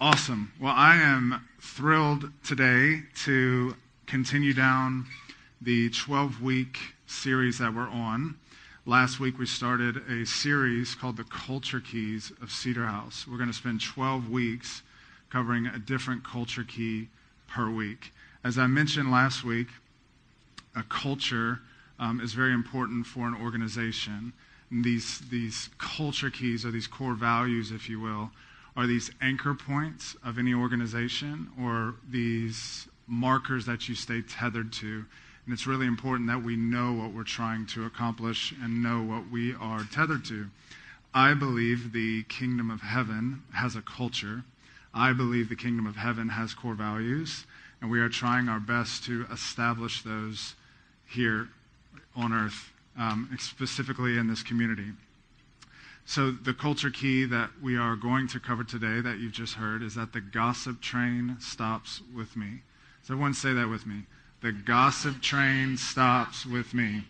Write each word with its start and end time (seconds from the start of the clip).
Awesome. 0.00 0.52
Well, 0.60 0.74
I 0.76 0.94
am 0.94 1.44
thrilled 1.60 2.30
today 2.44 3.02
to 3.24 3.74
continue 4.06 4.54
down 4.54 5.06
the 5.60 5.90
12 5.90 6.40
week 6.40 6.78
series 7.08 7.58
that 7.58 7.74
we're 7.74 7.88
on. 7.88 8.36
Last 8.86 9.18
week 9.18 9.40
we 9.40 9.46
started 9.46 10.08
a 10.08 10.24
series 10.24 10.94
called 10.94 11.16
The 11.16 11.24
Culture 11.24 11.80
Keys 11.80 12.30
of 12.40 12.52
Cedar 12.52 12.86
House. 12.86 13.26
We're 13.28 13.38
going 13.38 13.50
to 13.50 13.56
spend 13.56 13.80
12 13.80 14.30
weeks 14.30 14.82
covering 15.30 15.66
a 15.66 15.80
different 15.80 16.22
culture 16.22 16.62
key 16.62 17.08
per 17.48 17.68
week. 17.68 18.12
As 18.44 18.56
I 18.56 18.68
mentioned 18.68 19.10
last 19.10 19.42
week, 19.42 19.66
a 20.76 20.84
culture 20.84 21.58
um, 21.98 22.20
is 22.20 22.34
very 22.34 22.52
important 22.52 23.04
for 23.04 23.26
an 23.26 23.34
organization. 23.34 24.32
And 24.70 24.84
these, 24.84 25.18
these 25.28 25.70
culture 25.78 26.30
keys, 26.30 26.64
or 26.64 26.70
these 26.70 26.86
core 26.86 27.14
values, 27.14 27.72
if 27.72 27.88
you 27.88 27.98
will, 27.98 28.30
are 28.78 28.86
these 28.86 29.10
anchor 29.20 29.54
points 29.54 30.14
of 30.24 30.38
any 30.38 30.54
organization 30.54 31.48
or 31.60 31.96
these 32.08 32.86
markers 33.08 33.66
that 33.66 33.88
you 33.88 33.94
stay 33.96 34.22
tethered 34.22 34.72
to. 34.72 35.04
And 35.44 35.52
it's 35.52 35.66
really 35.66 35.86
important 35.86 36.28
that 36.28 36.44
we 36.44 36.54
know 36.54 36.92
what 36.92 37.12
we're 37.12 37.24
trying 37.24 37.66
to 37.68 37.86
accomplish 37.86 38.54
and 38.62 38.80
know 38.80 39.02
what 39.02 39.32
we 39.32 39.52
are 39.52 39.82
tethered 39.92 40.24
to. 40.26 40.46
I 41.12 41.34
believe 41.34 41.92
the 41.92 42.22
kingdom 42.24 42.70
of 42.70 42.82
heaven 42.82 43.42
has 43.52 43.74
a 43.74 43.82
culture. 43.82 44.44
I 44.94 45.12
believe 45.12 45.48
the 45.48 45.56
kingdom 45.56 45.84
of 45.84 45.96
heaven 45.96 46.28
has 46.28 46.54
core 46.54 46.74
values, 46.74 47.46
and 47.80 47.90
we 47.90 47.98
are 47.98 48.08
trying 48.08 48.48
our 48.48 48.60
best 48.60 49.02
to 49.06 49.26
establish 49.32 50.02
those 50.02 50.54
here 51.04 51.48
on 52.14 52.32
earth, 52.32 52.70
um, 52.96 53.36
specifically 53.40 54.18
in 54.18 54.28
this 54.28 54.44
community. 54.44 54.92
So, 56.08 56.30
the 56.30 56.54
culture 56.54 56.88
key 56.88 57.26
that 57.26 57.50
we 57.60 57.76
are 57.76 57.94
going 57.94 58.28
to 58.28 58.40
cover 58.40 58.64
today, 58.64 59.02
that 59.02 59.18
you've 59.18 59.34
just 59.34 59.56
heard, 59.56 59.82
is 59.82 59.94
that 59.96 60.14
the 60.14 60.22
gossip 60.22 60.80
train 60.80 61.36
stops 61.38 62.00
with 62.16 62.34
me. 62.34 62.62
So, 63.02 63.12
everyone 63.12 63.34
say 63.34 63.52
that 63.52 63.68
with 63.68 63.86
me. 63.86 64.04
The 64.40 64.52
gossip 64.52 65.20
train 65.20 65.76
stops 65.76 66.46
with 66.46 66.72
me. 66.72 67.04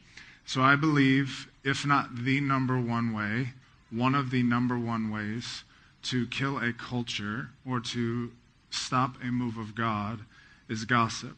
So, 0.44 0.62
I 0.62 0.74
believe, 0.74 1.46
if 1.62 1.86
not 1.86 2.24
the 2.24 2.40
number 2.40 2.76
one 2.76 3.14
way, 3.14 3.50
one 3.92 4.16
of 4.16 4.32
the 4.32 4.42
number 4.42 4.76
one 4.76 5.12
ways 5.12 5.62
to 6.02 6.26
kill 6.26 6.58
a 6.58 6.72
culture 6.72 7.50
or 7.64 7.78
to 7.78 8.32
stop 8.70 9.14
a 9.22 9.26
move 9.26 9.58
of 9.58 9.76
God 9.76 10.22
is 10.68 10.84
gossip. 10.84 11.36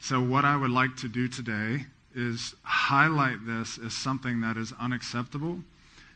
So, 0.00 0.20
what 0.20 0.44
I 0.44 0.56
would 0.56 0.72
like 0.72 0.96
to 0.96 1.08
do 1.08 1.28
today 1.28 1.86
is 2.16 2.56
highlight 2.64 3.46
this 3.46 3.78
as 3.78 3.94
something 3.94 4.40
that 4.40 4.56
is 4.56 4.72
unacceptable 4.80 5.60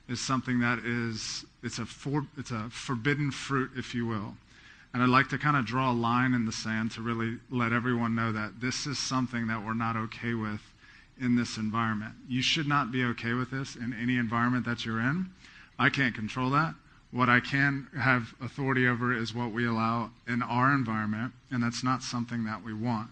is 0.09 0.21
something 0.21 0.61
that 0.61 0.81
is 0.81 1.45
it's 1.63 1.79
a 1.79 1.87
for, 1.87 2.27
it's 2.37 2.51
a 2.51 2.69
forbidden 2.71 3.31
fruit, 3.31 3.71
if 3.77 3.95
you 3.95 4.07
will. 4.07 4.35
And 4.93 5.03
I'd 5.03 5.09
like 5.09 5.29
to 5.31 5.39
kind 5.39 5.57
of 5.57 5.67
draw 5.67 5.91
a 5.91 5.93
line 5.93 6.35
in 6.35 6.47
the 6.47 6.53
sand 6.53 6.93
to 6.93 7.03
really 7.03 7.39
let 7.51 7.73
everyone 7.73 8.15
know 8.15 8.31
that 8.33 8.61
this 8.61 8.87
is 8.87 8.99
something 8.99 9.49
that 9.49 9.65
we're 9.65 9.75
not 9.75 9.97
okay 9.97 10.35
with 10.35 10.61
in 11.21 11.37
this 11.37 11.57
environment. 11.57 12.13
You 12.29 12.43
should 12.43 12.69
not 12.69 12.93
be 12.93 13.05
okay 13.05 13.33
with 13.33 13.51
this 13.51 13.77
in 13.77 13.93
any 14.01 14.17
environment 14.17 14.67
that 14.67 14.85
you're 14.85 15.01
in. 15.01 15.31
I 15.79 15.91
can't 15.91 16.15
control 16.15 16.51
that. 16.51 16.75
What 17.11 17.29
I 17.29 17.41
can 17.41 17.89
have 17.99 18.35
authority 18.41 18.87
over 18.87 19.17
is 19.17 19.35
what 19.35 19.53
we 19.53 19.67
allow 19.67 20.11
in 20.27 20.43
our 20.43 20.75
environment, 20.75 21.33
and 21.51 21.63
that's 21.63 21.85
not 21.85 22.03
something 22.03 22.45
that 22.45 22.63
we 22.63 22.75
want. 22.75 23.09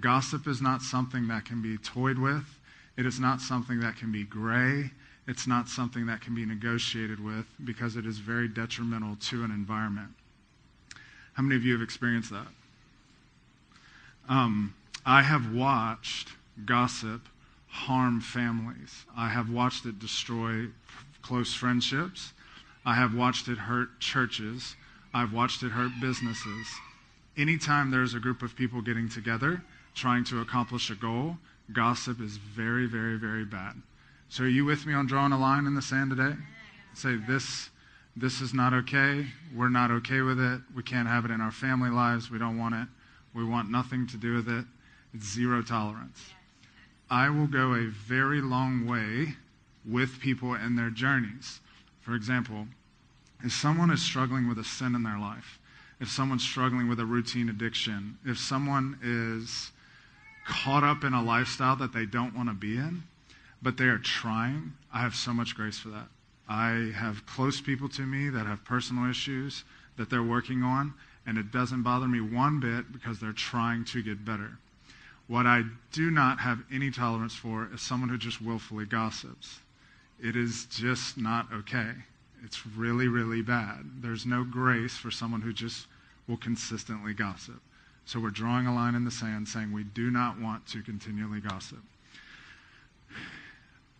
Gossip 0.00 0.46
is 0.46 0.62
not 0.62 0.82
something 0.82 1.28
that 1.28 1.44
can 1.44 1.62
be 1.62 1.78
toyed 1.78 2.18
with. 2.18 2.44
It 2.96 3.06
is 3.06 3.18
not 3.18 3.40
something 3.40 3.80
that 3.80 3.96
can 3.96 4.12
be 4.12 4.24
gray. 4.24 4.90
It's 5.28 5.46
not 5.46 5.68
something 5.68 6.06
that 6.06 6.22
can 6.22 6.34
be 6.34 6.46
negotiated 6.46 7.22
with 7.22 7.44
because 7.62 7.96
it 7.96 8.06
is 8.06 8.18
very 8.18 8.48
detrimental 8.48 9.16
to 9.28 9.44
an 9.44 9.50
environment. 9.50 10.08
How 11.34 11.42
many 11.42 11.54
of 11.54 11.64
you 11.64 11.74
have 11.74 11.82
experienced 11.82 12.30
that? 12.30 12.46
Um, 14.26 14.74
I 15.04 15.20
have 15.20 15.52
watched 15.52 16.30
gossip 16.64 17.28
harm 17.68 18.22
families. 18.22 19.04
I 19.14 19.28
have 19.28 19.50
watched 19.50 19.84
it 19.84 19.98
destroy 19.98 20.68
close 21.20 21.52
friendships. 21.52 22.32
I 22.86 22.94
have 22.94 23.14
watched 23.14 23.48
it 23.48 23.58
hurt 23.58 24.00
churches. 24.00 24.76
I've 25.12 25.34
watched 25.34 25.62
it 25.62 25.72
hurt 25.72 25.92
businesses. 26.00 26.66
Anytime 27.36 27.90
there's 27.90 28.14
a 28.14 28.18
group 28.18 28.40
of 28.40 28.56
people 28.56 28.80
getting 28.80 29.10
together 29.10 29.62
trying 29.94 30.24
to 30.24 30.40
accomplish 30.40 30.88
a 30.88 30.94
goal, 30.94 31.36
gossip 31.70 32.18
is 32.22 32.38
very, 32.38 32.86
very, 32.86 33.18
very 33.18 33.44
bad. 33.44 33.74
So 34.30 34.44
are 34.44 34.48
you 34.48 34.64
with 34.64 34.86
me 34.86 34.94
on 34.94 35.06
drawing 35.06 35.32
a 35.32 35.38
line 35.38 35.66
in 35.66 35.74
the 35.74 35.82
sand 35.82 36.10
today? 36.10 36.34
Say 36.94 37.16
this 37.16 37.70
this 38.18 38.40
is 38.40 38.52
not 38.52 38.74
okay. 38.74 39.26
We're 39.54 39.68
not 39.68 39.92
okay 39.92 40.22
with 40.22 40.40
it. 40.40 40.60
We 40.74 40.82
can't 40.82 41.06
have 41.06 41.24
it 41.24 41.30
in 41.30 41.40
our 41.40 41.52
family 41.52 41.88
lives. 41.88 42.32
We 42.32 42.38
don't 42.38 42.58
want 42.58 42.74
it. 42.74 42.88
We 43.32 43.44
want 43.44 43.70
nothing 43.70 44.08
to 44.08 44.16
do 44.16 44.34
with 44.34 44.48
it. 44.48 44.64
It's 45.14 45.32
zero 45.32 45.62
tolerance. 45.62 46.18
I 47.08 47.30
will 47.30 47.46
go 47.46 47.74
a 47.74 47.86
very 47.86 48.40
long 48.40 48.86
way 48.86 49.36
with 49.88 50.18
people 50.18 50.54
in 50.54 50.74
their 50.74 50.90
journeys. 50.90 51.60
For 52.00 52.14
example, 52.14 52.66
if 53.44 53.52
someone 53.52 53.90
is 53.90 54.02
struggling 54.02 54.48
with 54.48 54.58
a 54.58 54.64
sin 54.64 54.96
in 54.96 55.04
their 55.04 55.18
life, 55.18 55.60
if 56.00 56.10
someone's 56.10 56.42
struggling 56.42 56.88
with 56.88 56.98
a 56.98 57.06
routine 57.06 57.48
addiction, 57.48 58.18
if 58.26 58.38
someone 58.38 58.98
is 59.00 59.70
caught 60.44 60.82
up 60.82 61.04
in 61.04 61.12
a 61.12 61.22
lifestyle 61.22 61.76
that 61.76 61.92
they 61.92 62.04
don't 62.04 62.34
want 62.34 62.48
to 62.48 62.54
be 62.54 62.76
in, 62.76 63.04
but 63.62 63.76
they 63.76 63.84
are 63.84 63.98
trying. 63.98 64.72
I 64.92 65.00
have 65.00 65.14
so 65.14 65.32
much 65.32 65.54
grace 65.54 65.78
for 65.78 65.88
that. 65.88 66.08
I 66.48 66.92
have 66.94 67.26
close 67.26 67.60
people 67.60 67.88
to 67.90 68.02
me 68.02 68.30
that 68.30 68.46
have 68.46 68.64
personal 68.64 69.10
issues 69.10 69.64
that 69.96 70.08
they're 70.08 70.22
working 70.22 70.62
on, 70.62 70.94
and 71.26 71.36
it 71.36 71.50
doesn't 71.50 71.82
bother 71.82 72.08
me 72.08 72.20
one 72.20 72.60
bit 72.60 72.92
because 72.92 73.18
they're 73.18 73.32
trying 73.32 73.84
to 73.86 74.02
get 74.02 74.24
better. 74.24 74.58
What 75.26 75.46
I 75.46 75.64
do 75.92 76.10
not 76.10 76.40
have 76.40 76.60
any 76.72 76.90
tolerance 76.90 77.34
for 77.34 77.68
is 77.74 77.82
someone 77.82 78.08
who 78.08 78.16
just 78.16 78.40
willfully 78.40 78.86
gossips. 78.86 79.58
It 80.22 80.36
is 80.36 80.66
just 80.66 81.18
not 81.18 81.48
okay. 81.52 81.90
It's 82.44 82.66
really, 82.66 83.08
really 83.08 83.42
bad. 83.42 83.84
There's 84.00 84.24
no 84.24 84.44
grace 84.44 84.96
for 84.96 85.10
someone 85.10 85.42
who 85.42 85.52
just 85.52 85.86
will 86.28 86.38
consistently 86.38 87.12
gossip. 87.12 87.60
So 88.06 88.20
we're 88.20 88.30
drawing 88.30 88.66
a 88.66 88.74
line 88.74 88.94
in 88.94 89.04
the 89.04 89.10
sand 89.10 89.48
saying 89.48 89.70
we 89.70 89.84
do 89.84 90.10
not 90.10 90.40
want 90.40 90.66
to 90.68 90.82
continually 90.82 91.40
gossip 91.40 91.80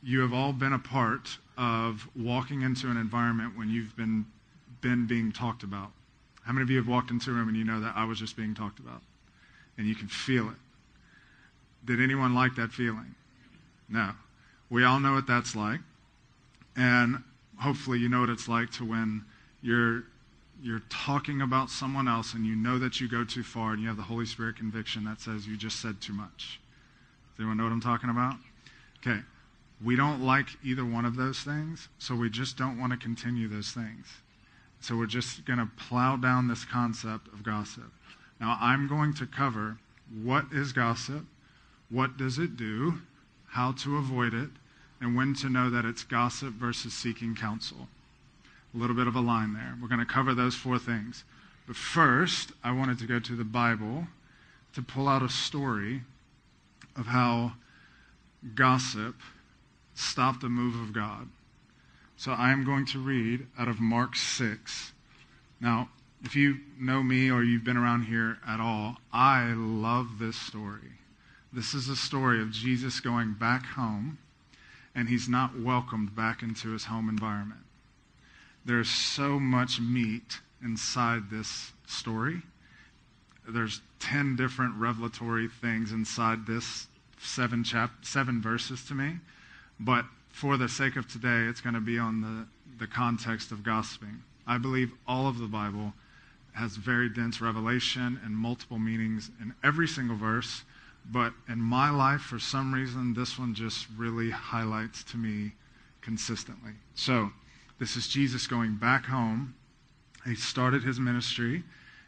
you 0.02 0.20
have 0.20 0.32
all 0.32 0.52
been 0.52 0.72
a 0.72 0.78
part 0.78 1.38
of 1.56 2.08
walking 2.16 2.62
into 2.62 2.88
an 2.88 2.96
environment 2.96 3.56
when 3.56 3.68
you've 3.68 3.96
been, 3.96 4.26
been 4.80 5.06
being 5.06 5.32
talked 5.32 5.62
about. 5.62 5.90
How 6.44 6.52
many 6.52 6.62
of 6.62 6.70
you 6.70 6.78
have 6.78 6.88
walked 6.88 7.10
into 7.10 7.30
a 7.30 7.34
room 7.34 7.48
and 7.48 7.56
you 7.56 7.64
know 7.64 7.80
that 7.80 7.94
I 7.96 8.04
was 8.04 8.18
just 8.18 8.36
being 8.36 8.54
talked 8.54 8.78
about? 8.78 9.02
And 9.76 9.86
you 9.86 9.94
can 9.94 10.08
feel 10.08 10.48
it. 10.48 10.56
Did 11.84 12.00
anyone 12.00 12.34
like 12.34 12.54
that 12.56 12.72
feeling? 12.72 13.14
No. 13.88 14.10
We 14.70 14.84
all 14.84 15.00
know 15.00 15.14
what 15.14 15.26
that's 15.26 15.56
like. 15.56 15.80
And 16.76 17.22
hopefully 17.58 17.98
you 17.98 18.08
know 18.08 18.20
what 18.20 18.30
it's 18.30 18.48
like 18.48 18.70
to 18.72 18.84
when 18.84 19.24
you're 19.62 20.04
you're 20.60 20.82
talking 20.88 21.40
about 21.40 21.70
someone 21.70 22.08
else 22.08 22.34
and 22.34 22.44
you 22.44 22.56
know 22.56 22.78
that 22.80 23.00
you 23.00 23.08
go 23.08 23.24
too 23.24 23.44
far 23.44 23.72
and 23.72 23.80
you 23.80 23.86
have 23.86 23.96
the 23.96 24.02
Holy 24.02 24.26
Spirit 24.26 24.56
conviction 24.56 25.04
that 25.04 25.20
says 25.20 25.46
you 25.46 25.56
just 25.56 25.80
said 25.80 26.00
too 26.00 26.12
much. 26.12 26.58
Does 27.36 27.40
anyone 27.40 27.58
know 27.58 27.64
what 27.64 27.72
I'm 27.72 27.80
talking 27.80 28.10
about? 28.10 28.34
Okay. 28.98 29.20
We 29.82 29.94
don't 29.94 30.22
like 30.22 30.48
either 30.64 30.84
one 30.84 31.04
of 31.04 31.16
those 31.16 31.40
things, 31.40 31.88
so 31.98 32.14
we 32.14 32.30
just 32.30 32.56
don't 32.56 32.78
want 32.80 32.92
to 32.92 32.98
continue 32.98 33.46
those 33.46 33.70
things. 33.70 34.06
So 34.80 34.96
we're 34.96 35.06
just 35.06 35.44
going 35.44 35.58
to 35.58 35.70
plow 35.76 36.16
down 36.16 36.48
this 36.48 36.64
concept 36.64 37.28
of 37.28 37.42
gossip. 37.42 37.90
Now, 38.40 38.56
I'm 38.60 38.88
going 38.88 39.14
to 39.14 39.26
cover 39.26 39.78
what 40.22 40.46
is 40.52 40.72
gossip, 40.72 41.24
what 41.90 42.16
does 42.16 42.38
it 42.38 42.56
do, 42.56 43.00
how 43.48 43.72
to 43.72 43.96
avoid 43.96 44.34
it, 44.34 44.50
and 45.00 45.16
when 45.16 45.34
to 45.34 45.48
know 45.48 45.70
that 45.70 45.84
it's 45.84 46.02
gossip 46.02 46.54
versus 46.54 46.92
seeking 46.92 47.34
counsel. 47.34 47.88
A 48.74 48.78
little 48.78 48.96
bit 48.96 49.06
of 49.06 49.16
a 49.16 49.20
line 49.20 49.54
there. 49.54 49.76
We're 49.80 49.88
going 49.88 50.00
to 50.00 50.06
cover 50.06 50.34
those 50.34 50.54
four 50.54 50.78
things. 50.78 51.24
But 51.66 51.76
first, 51.76 52.52
I 52.64 52.72
wanted 52.72 52.98
to 52.98 53.06
go 53.06 53.20
to 53.20 53.36
the 53.36 53.44
Bible 53.44 54.08
to 54.74 54.82
pull 54.82 55.08
out 55.08 55.22
a 55.22 55.28
story 55.28 56.02
of 56.96 57.06
how 57.06 57.52
gossip 58.54 59.16
stop 59.98 60.40
the 60.40 60.48
move 60.48 60.80
of 60.80 60.92
God. 60.92 61.28
So 62.16 62.32
I 62.32 62.50
am 62.52 62.64
going 62.64 62.86
to 62.86 62.98
read 62.98 63.46
out 63.58 63.68
of 63.68 63.80
Mark 63.80 64.14
6. 64.14 64.92
Now, 65.60 65.88
if 66.24 66.36
you 66.36 66.58
know 66.78 67.02
me 67.02 67.30
or 67.30 67.42
you've 67.42 67.64
been 67.64 67.76
around 67.76 68.04
here 68.04 68.38
at 68.46 68.60
all, 68.60 68.96
I 69.12 69.52
love 69.54 70.18
this 70.18 70.36
story. 70.36 70.92
This 71.52 71.74
is 71.74 71.88
a 71.88 71.96
story 71.96 72.40
of 72.40 72.52
Jesus 72.52 73.00
going 73.00 73.34
back 73.34 73.64
home, 73.64 74.18
and 74.94 75.08
he's 75.08 75.28
not 75.28 75.58
welcomed 75.58 76.14
back 76.14 76.42
into 76.42 76.70
his 76.70 76.84
home 76.84 77.08
environment. 77.08 77.62
There's 78.64 78.90
so 78.90 79.40
much 79.40 79.80
meat 79.80 80.38
inside 80.62 81.30
this 81.30 81.72
story. 81.86 82.42
There's 83.48 83.80
10 84.00 84.36
different 84.36 84.74
revelatory 84.76 85.48
things 85.48 85.90
inside 85.90 86.46
this 86.46 86.86
seven, 87.20 87.64
chap- 87.64 88.04
seven 88.04 88.40
verses 88.42 88.84
to 88.86 88.94
me. 88.94 89.18
But 89.80 90.04
for 90.30 90.56
the 90.56 90.68
sake 90.68 90.96
of 90.96 91.08
today, 91.08 91.44
it's 91.48 91.60
going 91.60 91.74
to 91.74 91.80
be 91.80 91.98
on 91.98 92.20
the, 92.20 92.46
the 92.78 92.86
context 92.86 93.52
of 93.52 93.62
gossiping. 93.62 94.22
I 94.46 94.58
believe 94.58 94.92
all 95.06 95.28
of 95.28 95.38
the 95.38 95.46
Bible 95.46 95.92
has 96.54 96.76
very 96.76 97.08
dense 97.08 97.40
revelation 97.40 98.20
and 98.24 98.34
multiple 98.34 98.78
meanings 98.78 99.30
in 99.40 99.54
every 99.62 99.86
single 99.86 100.16
verse. 100.16 100.62
But 101.10 101.32
in 101.48 101.60
my 101.60 101.90
life, 101.90 102.20
for 102.20 102.38
some 102.38 102.74
reason, 102.74 103.14
this 103.14 103.38
one 103.38 103.54
just 103.54 103.86
really 103.96 104.30
highlights 104.30 105.04
to 105.04 105.16
me 105.16 105.52
consistently. 106.00 106.72
So, 106.94 107.30
this 107.78 107.96
is 107.96 108.08
Jesus 108.08 108.46
going 108.46 108.74
back 108.76 109.04
home. 109.06 109.54
He 110.24 110.34
started 110.34 110.82
his 110.82 110.98
ministry, 110.98 111.62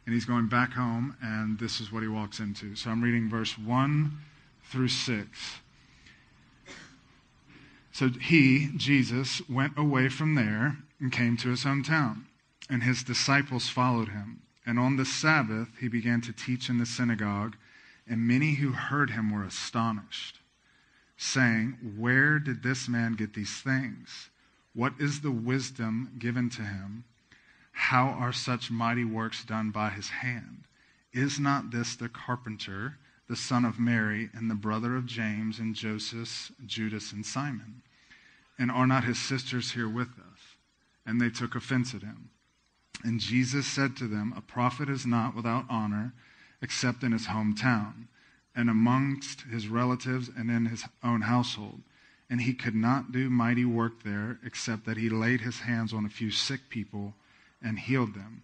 and 0.04 0.14
he's 0.14 0.24
going 0.24 0.48
back 0.48 0.72
home, 0.72 1.16
and 1.22 1.58
this 1.58 1.80
is 1.80 1.92
what 1.92 2.02
he 2.02 2.08
walks 2.08 2.40
into. 2.40 2.74
So, 2.74 2.90
I'm 2.90 3.02
reading 3.02 3.30
verse 3.30 3.56
1 3.56 4.18
through 4.64 4.88
6. 4.88 5.28
So, 7.92 8.08
he, 8.08 8.70
Jesus, 8.76 9.42
went 9.48 9.76
away 9.76 10.08
from 10.08 10.34
there 10.34 10.78
and 11.00 11.10
came 11.10 11.36
to 11.38 11.48
his 11.48 11.64
hometown, 11.64 12.24
and 12.68 12.82
his 12.82 13.02
disciples 13.02 13.68
followed 13.68 14.10
him. 14.10 14.42
And 14.64 14.78
on 14.78 14.96
the 14.96 15.04
Sabbath, 15.04 15.68
he 15.80 15.88
began 15.88 16.20
to 16.22 16.32
teach 16.32 16.68
in 16.68 16.78
the 16.78 16.86
synagogue 16.86 17.56
and 18.10 18.26
many 18.26 18.54
who 18.54 18.72
heard 18.72 19.10
him 19.10 19.30
were 19.30 19.44
astonished, 19.44 20.40
saying, 21.16 21.94
Where 21.96 22.40
did 22.40 22.62
this 22.62 22.88
man 22.88 23.14
get 23.14 23.34
these 23.34 23.60
things? 23.60 24.30
What 24.74 24.94
is 24.98 25.20
the 25.20 25.30
wisdom 25.30 26.16
given 26.18 26.50
to 26.50 26.62
him? 26.62 27.04
How 27.70 28.08
are 28.08 28.32
such 28.32 28.70
mighty 28.70 29.04
works 29.04 29.44
done 29.44 29.70
by 29.70 29.90
his 29.90 30.08
hand? 30.08 30.64
Is 31.12 31.38
not 31.38 31.70
this 31.70 31.94
the 31.94 32.08
carpenter, 32.08 32.98
the 33.30 33.36
son 33.36 33.64
of 33.64 33.78
Mary, 33.78 34.28
and 34.34 34.50
the 34.50 34.56
brother 34.56 34.96
of 34.96 35.06
James 35.06 35.60
and 35.60 35.76
Joseph, 35.76 36.50
Judas, 36.66 37.12
and 37.12 37.24
Simon? 37.24 37.80
And 38.58 38.72
are 38.72 38.88
not 38.88 39.04
his 39.04 39.20
sisters 39.20 39.70
here 39.70 39.88
with 39.88 40.08
us? 40.08 40.56
And 41.06 41.20
they 41.20 41.30
took 41.30 41.54
offense 41.54 41.94
at 41.94 42.02
him. 42.02 42.30
And 43.04 43.20
Jesus 43.20 43.68
said 43.68 43.96
to 43.96 44.08
them, 44.08 44.34
A 44.36 44.40
prophet 44.40 44.90
is 44.90 45.06
not 45.06 45.36
without 45.36 45.64
honor 45.70 46.12
except 46.60 47.04
in 47.04 47.12
his 47.12 47.28
hometown 47.28 48.08
and 48.56 48.68
amongst 48.68 49.42
his 49.42 49.68
relatives 49.68 50.28
and 50.36 50.50
in 50.50 50.66
his 50.66 50.84
own 51.04 51.20
household. 51.20 51.82
And 52.28 52.40
he 52.40 52.52
could 52.52 52.74
not 52.74 53.12
do 53.12 53.30
mighty 53.30 53.64
work 53.64 54.02
there 54.02 54.40
except 54.44 54.86
that 54.86 54.96
he 54.96 55.08
laid 55.08 55.40
his 55.40 55.60
hands 55.60 55.94
on 55.94 56.04
a 56.04 56.10
few 56.10 56.32
sick 56.32 56.68
people 56.68 57.14
and 57.62 57.78
healed 57.78 58.14
them. 58.14 58.42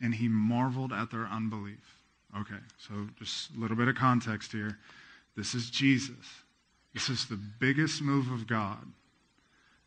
And 0.00 0.14
he 0.14 0.28
marveled 0.28 0.92
at 0.92 1.10
their 1.10 1.26
unbelief. 1.26 1.99
Okay, 2.38 2.60
so 2.78 3.08
just 3.18 3.50
a 3.56 3.60
little 3.60 3.76
bit 3.76 3.88
of 3.88 3.96
context 3.96 4.52
here. 4.52 4.78
This 5.36 5.54
is 5.54 5.70
Jesus. 5.70 6.26
This 6.94 7.08
is 7.08 7.26
the 7.26 7.40
biggest 7.58 8.02
move 8.02 8.30
of 8.30 8.46
God 8.46 8.78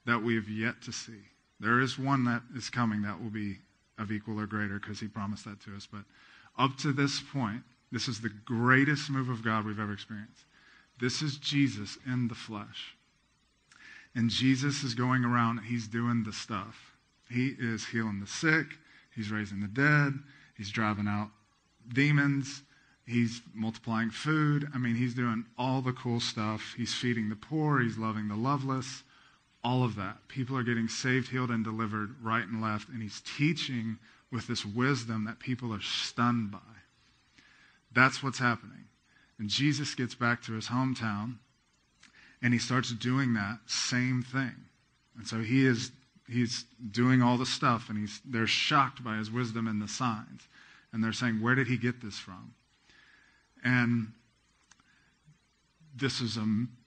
that 0.06 0.22
we 0.22 0.36
have 0.36 0.50
yet 0.50 0.82
to 0.84 0.92
see. 0.92 1.22
There 1.60 1.80
is 1.80 1.98
one 1.98 2.26
that 2.26 2.42
is 2.56 2.70
coming 2.70 3.02
that 3.04 3.22
will 3.22 3.30
be 3.30 3.58
of 3.98 4.12
equal 4.12 4.40
or 4.40 4.48
greater 4.48 4.80
because 4.80 5.00
he 5.00 5.08
promised 5.08 5.46
that 5.46 5.62
to 5.62 5.76
us. 5.76 5.88
But 5.90 6.04
up 6.58 6.78
to 6.80 6.92
this 6.92 7.22
point, 7.22 7.62
this 7.92 8.08
is 8.08 8.20
the 8.20 8.32
greatest 8.46 9.10
move 9.10 9.30
of 9.30 9.44
God 9.44 9.66
we've 9.66 9.80
ever 9.80 9.94
experienced. 9.94 10.44
This 11.00 11.22
is 11.22 11.38
Jesus 11.38 11.98
in 12.06 12.28
the 12.28 12.36
flesh. 12.36 12.96
And 14.16 14.30
Jesus 14.30 14.84
is 14.84 14.94
going 14.94 15.26
around, 15.26 15.60
he's 15.60 15.88
doing 15.88 16.24
the 16.24 16.34
stuff. 16.34 16.96
He 17.30 17.56
is 17.60 17.86
healing 17.86 18.20
the 18.20 18.28
sick, 18.28 18.68
he's 19.16 19.32
raising 19.32 19.62
the 19.62 19.68
dead, 19.68 20.14
he's 20.56 20.70
driving 20.70 21.08
out 21.08 21.30
demons, 21.92 22.64
he's 23.06 23.42
multiplying 23.54 24.10
food. 24.10 24.68
I 24.74 24.78
mean, 24.78 24.96
he's 24.96 25.14
doing 25.14 25.46
all 25.58 25.82
the 25.82 25.94
cool 25.94 26.20
stuff. 26.20 26.74
He's 26.78 26.94
feeding 26.94 27.30
the 27.30 27.36
poor, 27.36 27.82
he's 27.82 27.98
loving 27.98 28.28
the 28.28 28.36
loveless, 28.36 29.04
all 29.64 29.84
of 29.84 29.96
that. 29.96 30.28
People 30.28 30.58
are 30.58 30.64
getting 30.64 30.88
saved, 30.88 31.30
healed, 31.30 31.50
and 31.50 31.64
delivered 31.64 32.16
right 32.22 32.46
and 32.46 32.62
left. 32.62 32.90
And 32.90 33.02
he's 33.02 33.22
teaching 33.38 33.98
with 34.32 34.48
this 34.48 34.66
wisdom 34.66 35.26
that 35.26 35.40
people 35.40 35.74
are 35.74 35.82
stunned 35.82 36.52
by. 36.52 36.60
That's 37.94 38.24
what's 38.24 38.40
happening. 38.40 38.86
And 39.38 39.50
Jesus 39.50 39.96
gets 39.96 40.16
back 40.16 40.42
to 40.44 40.54
his 40.54 40.68
hometown 40.68 41.36
and 42.42 42.54
he 42.54 42.60
starts 42.60 42.92
doing 42.94 43.34
that 43.34 43.60
same 43.68 44.22
thing. 44.24 44.56
And 45.18 45.28
so 45.28 45.42
he 45.42 45.66
is 45.66 45.92
he's 46.28 46.66
doing 46.92 47.22
all 47.22 47.38
the 47.38 47.46
stuff 47.46 47.90
and 47.90 47.98
he's 47.98 48.22
they're 48.26 48.48
shocked 48.48 49.04
by 49.04 49.18
his 49.18 49.30
wisdom 49.30 49.68
and 49.68 49.82
the 49.82 49.88
signs. 49.88 50.48
And 50.94 51.04
they're 51.04 51.12
saying, 51.14 51.42
Where 51.42 51.56
did 51.56 51.68
he 51.68 51.78
get 51.78 52.02
this 52.02 52.18
from? 52.18 52.54
And 53.64 54.14
this 55.96 56.22
is 56.22 56.38
a 56.38 56.46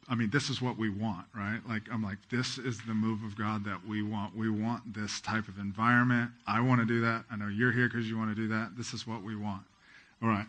I 0.09 0.15
mean, 0.15 0.31
this 0.31 0.51
is 0.51 0.63
what 0.63 0.79
we 0.79 0.89
want, 0.89 1.27
right? 1.35 1.59
Like, 1.69 1.83
I'm 1.93 2.03
like, 2.03 2.19
this 2.31 2.59
is 2.59 2.79
the 2.87 2.95
move 2.95 3.25
of 3.25 3.37
God 3.37 3.65
that 3.65 3.85
we 3.85 4.03
want. 4.03 4.37
We 4.37 4.49
want 4.49 4.95
this 4.95 5.21
type 5.21 5.49
of 5.49 5.59
environment. 5.59 6.31
I 6.47 6.61
want 6.61 6.81
to 6.81 6.87
do 6.87 7.01
that. 7.01 7.25
I 7.31 7.37
know 7.37 7.49
you're 7.49 7.73
here 7.73 7.89
because 7.89 8.09
you 8.09 8.17
want 8.17 8.31
to 8.31 8.41
do 8.41 8.47
that. 8.49 8.77
This 8.77 8.95
is 8.95 9.07
what 9.07 9.25
we 9.25 9.35
want. 9.35 9.63
All 10.23 10.29
right. 10.29 10.47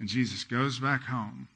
And 0.00 0.08
Jesus 0.08 0.42
goes 0.42 0.80
back 0.80 1.02
home 1.02 1.46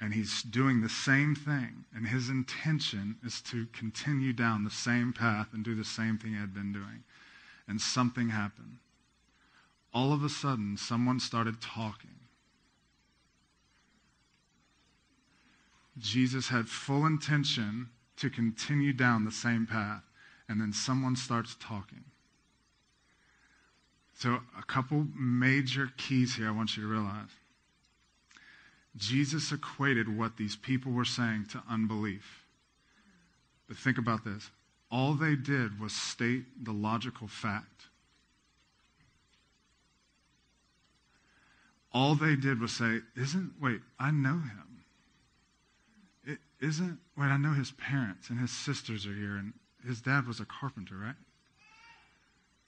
and 0.00 0.12
he's 0.12 0.42
doing 0.42 0.80
the 0.80 0.88
same 0.88 1.36
thing. 1.36 1.84
And 1.94 2.08
his 2.08 2.28
intention 2.28 3.16
is 3.24 3.40
to 3.42 3.66
continue 3.72 4.32
down 4.32 4.64
the 4.64 4.70
same 4.70 5.12
path 5.12 5.48
and 5.52 5.64
do 5.64 5.76
the 5.76 5.84
same 5.84 6.18
thing 6.18 6.32
he 6.32 6.36
had 6.36 6.54
been 6.54 6.72
doing. 6.72 7.04
And 7.68 7.80
something 7.80 8.30
happened. 8.30 8.78
All 9.94 10.12
of 10.12 10.24
a 10.24 10.28
sudden, 10.28 10.76
someone 10.76 11.20
started 11.20 11.60
talking. 11.60 12.10
Jesus 15.96 16.48
had 16.48 16.68
full 16.68 17.06
intention 17.06 17.88
to 18.16 18.28
continue 18.28 18.92
down 18.92 19.24
the 19.24 19.30
same 19.30 19.66
path, 19.66 20.02
and 20.48 20.60
then 20.60 20.72
someone 20.72 21.14
starts 21.14 21.56
talking. 21.60 22.04
So, 24.16 24.40
a 24.58 24.62
couple 24.62 25.06
major 25.16 25.90
keys 25.96 26.34
here 26.34 26.48
I 26.48 26.52
want 26.52 26.76
you 26.76 26.82
to 26.82 26.88
realize. 26.88 27.30
Jesus 28.96 29.52
equated 29.52 30.16
what 30.16 30.36
these 30.36 30.56
people 30.56 30.92
were 30.92 31.04
saying 31.04 31.46
to 31.50 31.62
unbelief. 31.68 32.44
But 33.66 33.76
think 33.76 33.98
about 33.98 34.24
this 34.24 34.50
all 34.90 35.14
they 35.14 35.34
did 35.34 35.80
was 35.80 35.92
state 35.92 36.64
the 36.64 36.72
logical 36.72 37.26
fact. 37.26 37.88
All 41.94 42.16
they 42.16 42.34
did 42.34 42.60
was 42.60 42.72
say, 42.72 42.98
Isn't, 43.16 43.52
wait, 43.60 43.80
I 44.00 44.10
know 44.10 44.32
him. 44.32 44.84
It 46.26 46.38
isn't, 46.60 46.98
wait, 47.16 47.26
I 47.26 47.36
know 47.36 47.52
his 47.52 47.70
parents 47.70 48.28
and 48.28 48.40
his 48.40 48.50
sisters 48.50 49.06
are 49.06 49.14
here, 49.14 49.36
and 49.36 49.52
his 49.86 50.00
dad 50.00 50.26
was 50.26 50.40
a 50.40 50.44
carpenter, 50.44 50.96
right? 50.96 51.14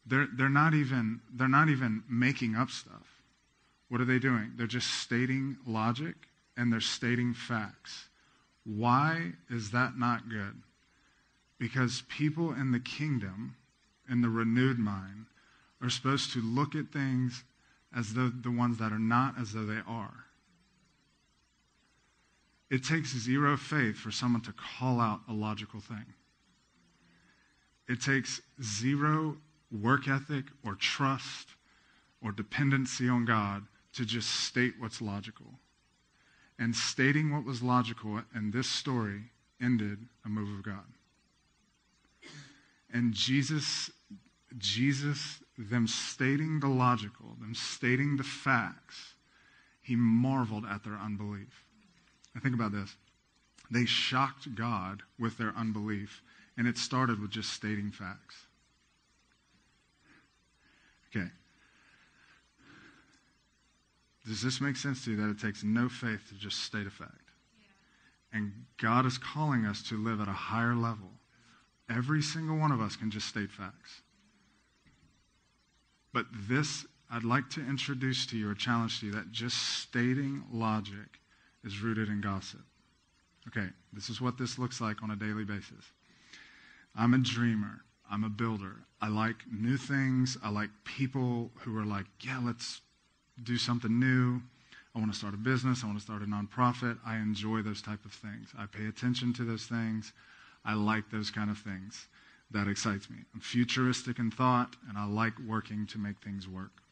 They're, 0.07 0.29
they're, 0.33 0.49
not 0.49 0.75
even, 0.75 1.21
they're 1.35 1.49
not 1.49 1.69
even 1.69 2.05
making 2.09 2.55
up 2.55 2.71
stuff. 2.71 3.17
What 3.89 4.01
are 4.01 4.05
they 4.05 4.21
doing? 4.21 4.53
They're 4.57 4.69
just 4.69 4.89
stating 5.03 5.57
logic 5.67 6.15
and 6.57 6.73
they're 6.73 6.81
stating 6.81 7.35
facts. 7.35 8.09
Why 8.65 9.33
is 9.51 9.71
that 9.73 9.99
not 9.99 10.29
good? 10.29 10.63
Because 11.59 12.03
people 12.09 12.53
in 12.53 12.73
the 12.73 12.81
kingdom, 12.81 13.57
in 14.09 14.23
the 14.23 14.29
renewed 14.29 14.79
mind, 14.79 15.27
are 15.83 15.91
supposed 15.91 16.33
to 16.33 16.41
look 16.41 16.75
at 16.75 16.93
things 16.93 17.45
as 17.97 18.13
though 18.13 18.29
the 18.29 18.51
ones 18.51 18.79
that 18.79 18.93
are 18.93 18.99
not 18.99 19.35
as 19.41 19.53
though 19.53 19.65
they 19.65 19.81
are. 19.89 20.27
It 22.71 22.85
takes 22.85 23.17
zero 23.17 23.57
faith 23.57 23.97
for 23.97 24.11
someone 24.11 24.43
to 24.43 24.53
call 24.53 25.01
out 25.01 25.21
a 25.29 25.33
logical 25.33 25.81
thing. 25.81 26.05
It 27.89 28.03
takes 28.03 28.41
zero 28.63 29.37
work 29.71 30.09
ethic 30.09 30.47
or 30.65 30.75
trust 30.75 31.49
or 32.23 32.33
dependency 32.33 33.09
on 33.09 33.25
God 33.25 33.63
to 33.95 34.05
just 34.05 34.29
state 34.29 34.75
what's 34.79 35.01
logical. 35.01 35.47
And 36.59 36.75
stating 36.75 37.33
what 37.33 37.45
was 37.45 37.63
logical 37.63 38.21
in 38.35 38.51
this 38.51 38.69
story 38.69 39.31
ended 39.61 39.99
a 40.25 40.29
move 40.29 40.59
of 40.59 40.65
God. 40.65 40.85
And 42.93 43.13
Jesus, 43.13 43.91
Jesus, 44.59 45.43
them 45.59 45.87
stating 45.87 46.61
the 46.61 46.69
logical, 46.69 47.37
them 47.41 47.55
stating 47.55 48.17
the 48.17 48.25
facts, 48.25 49.15
he 49.81 49.97
marveled 49.97 50.65
at 50.71 50.85
their 50.85 50.97
unbelief. 50.97 51.65
Now 52.35 52.41
think 52.41 52.55
about 52.55 52.73
this. 52.73 52.95
They 53.71 53.85
shocked 53.85 54.55
God 54.55 55.03
with 55.19 55.39
their 55.39 55.55
unbelief, 55.57 56.23
and 56.57 56.67
it 56.67 56.79
started 56.79 57.21
with 57.21 57.31
just 57.31 57.53
stating 57.53 57.91
facts. 57.91 58.37
Okay. 61.15 61.29
Does 64.27 64.43
this 64.43 64.61
make 64.61 64.77
sense 64.77 65.05
to 65.05 65.13
you 65.13 65.17
that 65.17 65.31
it 65.31 65.41
takes 65.41 65.63
no 65.63 65.89
faith 65.89 66.29
to 66.29 66.35
just 66.35 66.65
state 66.65 66.87
a 66.87 66.91
fact? 66.91 67.13
Yeah. 67.59 68.39
And 68.39 68.53
God 68.77 69.07
is 69.07 69.19
calling 69.19 69.65
us 69.65 69.83
to 69.85 69.97
live 69.97 70.21
at 70.21 70.29
a 70.29 70.33
higher 70.33 70.75
level. 70.75 71.11
Every 71.89 72.23
single 72.23 72.59
one 72.59 72.73
of 72.73 72.81
us 72.81 72.97
can 72.97 73.11
just 73.11 73.29
state 73.29 73.51
facts. 73.51 74.03
But 76.17 76.29
this, 76.49 76.87
I'd 77.11 77.25
like 77.25 77.51
to 77.51 77.61
introduce 77.61 78.25
to 78.29 78.39
you 78.39 78.49
or 78.49 78.55
challenge 78.55 79.01
to 79.01 79.07
you 79.07 79.13
that 79.13 79.33
just 79.33 79.83
stating 79.83 80.45
logic 80.51 81.21
is 81.63 81.83
rooted 81.83 82.09
in 82.09 82.23
gossip. 82.23 82.63
Okay, 83.49 83.67
this 83.93 84.09
is 84.09 84.19
what 84.19 84.39
this 84.39 84.59
looks 84.59 84.81
like 84.81 85.03
on 85.03 85.11
a 85.11 85.17
daily 85.17 85.45
basis. 85.45 85.93
I'm 86.95 87.13
a 87.13 87.19
dreamer. 87.19 87.83
I'm 88.11 88.25
a 88.25 88.31
builder. 88.31 88.77
I 89.03 89.09
like 89.09 89.37
new 89.53 89.77
things. 89.77 90.39
I 90.43 90.49
like 90.49 90.71
people 90.85 91.51
who 91.57 91.77
are 91.77 91.85
like, 91.85 92.07
yeah, 92.23 92.41
let's 92.43 92.81
do 93.43 93.59
something 93.59 94.01
new. 94.01 94.41
I 94.95 94.99
want 94.99 95.13
to 95.13 95.19
start 95.19 95.35
a 95.35 95.37
business. 95.37 95.85
I 95.85 95.87
want 95.87 95.99
to 95.99 96.03
start 96.03 96.23
a 96.23 96.25
nonprofit. 96.25 96.97
I 97.05 97.17
enjoy 97.17 97.61
those 97.61 97.83
type 97.83 98.07
of 98.07 98.13
things. 98.13 98.49
I 98.59 98.65
pay 98.65 98.87
attention 98.87 99.35
to 99.35 99.45
those 99.45 99.67
things. 99.67 100.15
I 100.65 100.73
like 100.73 101.11
those 101.11 101.31
kind 101.31 101.51
of 101.51 101.59
things. 101.59 102.07
That 102.51 102.69
excites 102.69 103.11
me. 103.11 103.17
I'm 103.35 103.41
futuristic 103.41 104.19
in 104.19 104.31
thought, 104.31 104.77
and 104.89 104.97
I 104.97 105.07
like 105.07 105.35
working 105.47 105.87
to 105.89 105.99
make 105.99 106.21
things 106.23 106.49
work. 106.49 106.83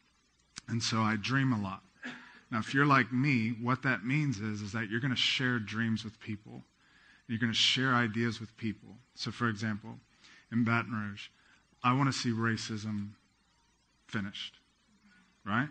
And 0.69 0.83
so 0.83 1.01
I 1.01 1.17
dream 1.17 1.53
a 1.53 1.61
lot. 1.61 1.83
Now, 2.51 2.59
if 2.59 2.75
you're 2.75 2.87
like 2.87 3.13
me, 3.13 3.55
what 3.61 3.83
that 3.83 4.05
means 4.05 4.39
is, 4.39 4.63
is 4.63 4.73
that 4.73 4.89
you're 4.91 5.01
going 5.01 5.11
to 5.13 5.17
share 5.17 5.59
dreams 5.59 6.05
with 6.05 6.19
people. 6.21 6.63
You're 7.29 7.39
going 7.39 7.53
to 7.53 7.59
share 7.59 7.95
ideas 7.95 8.41
with 8.41 8.57
people. 8.57 8.91
So, 9.15 9.31
for 9.31 9.49
example, 9.49 9.99
in 10.53 10.65
Baton 10.65 10.93
Rouge, 10.93 11.29
I 11.83 11.93
want 11.95 12.13
to 12.13 12.19
see 12.19 12.31
racism 12.31 13.11
finished, 14.07 14.55
right? 15.45 15.69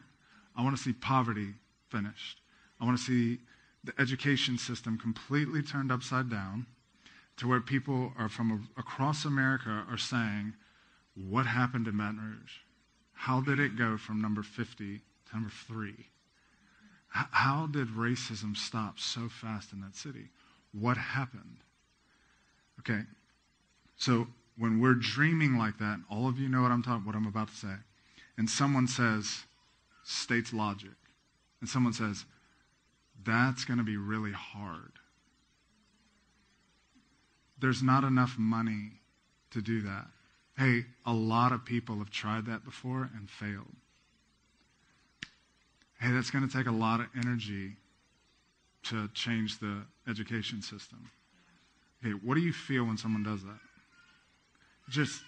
I 0.55 0.63
want 0.63 0.75
to 0.75 0.81
see 0.81 0.93
poverty 0.93 1.53
finished. 1.89 2.41
I 2.81 2.85
want 2.85 2.97
to 2.97 3.03
see 3.03 3.39
the 3.83 3.93
education 3.99 4.57
system 4.57 4.97
completely 4.97 5.61
turned 5.61 5.91
upside 5.91 6.29
down 6.29 6.65
to 7.37 7.47
where 7.47 7.61
people 7.61 8.13
are 8.17 8.29
from 8.29 8.69
across 8.77 9.25
America 9.25 9.85
are 9.89 9.97
saying, 9.97 10.53
what 11.15 11.45
happened 11.45 11.87
in 11.87 11.97
Baton 11.97 12.19
Rouge? 12.19 12.57
How 13.13 13.41
did 13.41 13.59
it 13.59 13.77
go 13.77 13.97
from 13.97 14.21
number 14.21 14.43
50 14.43 14.97
to 14.97 15.33
number 15.33 15.51
three? 15.67 16.07
How 17.07 17.67
did 17.67 17.89
racism 17.89 18.57
stop 18.57 18.99
so 18.99 19.29
fast 19.29 19.71
in 19.71 19.81
that 19.81 19.95
city? 19.95 20.29
What 20.71 20.97
happened? 20.97 21.57
Okay, 22.79 23.01
so 23.97 24.27
when 24.57 24.79
we're 24.79 24.95
dreaming 24.95 25.57
like 25.57 25.77
that, 25.77 25.99
all 26.09 26.27
of 26.27 26.39
you 26.39 26.49
know 26.49 26.63
what 26.63 26.71
I'm 26.71 26.81
talking, 26.81 27.05
what 27.05 27.15
I'm 27.15 27.27
about 27.27 27.49
to 27.49 27.55
say, 27.55 27.75
and 28.37 28.49
someone 28.49 28.87
says, 28.87 29.43
states 30.03 30.53
logic, 30.53 30.95
and 31.61 31.69
someone 31.69 31.93
says, 31.93 32.25
that's 33.23 33.63
going 33.63 33.77
to 33.77 33.83
be 33.83 33.95
really 33.95 34.31
hard. 34.31 34.93
There's 37.63 37.81
not 37.81 38.03
enough 38.03 38.35
money 38.37 38.91
to 39.51 39.61
do 39.61 39.83
that. 39.83 40.07
Hey, 40.57 40.83
a 41.05 41.13
lot 41.13 41.53
of 41.53 41.63
people 41.63 41.99
have 41.99 42.11
tried 42.11 42.45
that 42.47 42.65
before 42.65 43.09
and 43.15 43.29
failed. 43.29 43.73
Hey, 45.97 46.11
that's 46.11 46.29
going 46.29 46.45
to 46.45 46.53
take 46.53 46.67
a 46.67 46.71
lot 46.71 46.99
of 46.99 47.05
energy 47.15 47.77
to 48.89 49.07
change 49.13 49.59
the 49.59 49.77
education 50.09 50.61
system. 50.61 51.09
Hey, 52.01 52.09
what 52.09 52.35
do 52.35 52.41
you 52.41 52.51
feel 52.51 52.83
when 52.83 52.97
someone 52.97 53.23
does 53.23 53.41
that? 53.43 53.59
Just 54.89 55.21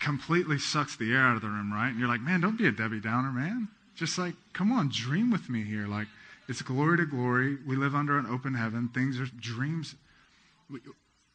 completely 0.00 0.58
sucks 0.58 0.96
the 0.96 1.12
air 1.12 1.20
out 1.20 1.36
of 1.36 1.42
the 1.42 1.48
room, 1.48 1.70
right? 1.70 1.90
And 1.90 1.98
you're 1.98 2.08
like, 2.08 2.22
man, 2.22 2.40
don't 2.40 2.56
be 2.56 2.68
a 2.68 2.72
Debbie 2.72 3.00
Downer, 3.00 3.32
man. 3.32 3.68
Just 3.96 4.16
like, 4.16 4.32
come 4.54 4.72
on, 4.72 4.88
dream 4.88 5.30
with 5.30 5.50
me 5.50 5.62
here. 5.62 5.86
Like, 5.86 6.08
it's 6.48 6.62
glory 6.62 6.96
to 6.96 7.04
glory. 7.04 7.58
We 7.66 7.76
live 7.76 7.94
under 7.94 8.18
an 8.18 8.24
open 8.24 8.54
heaven. 8.54 8.88
Things 8.88 9.20
are 9.20 9.26
dreams. 9.26 9.94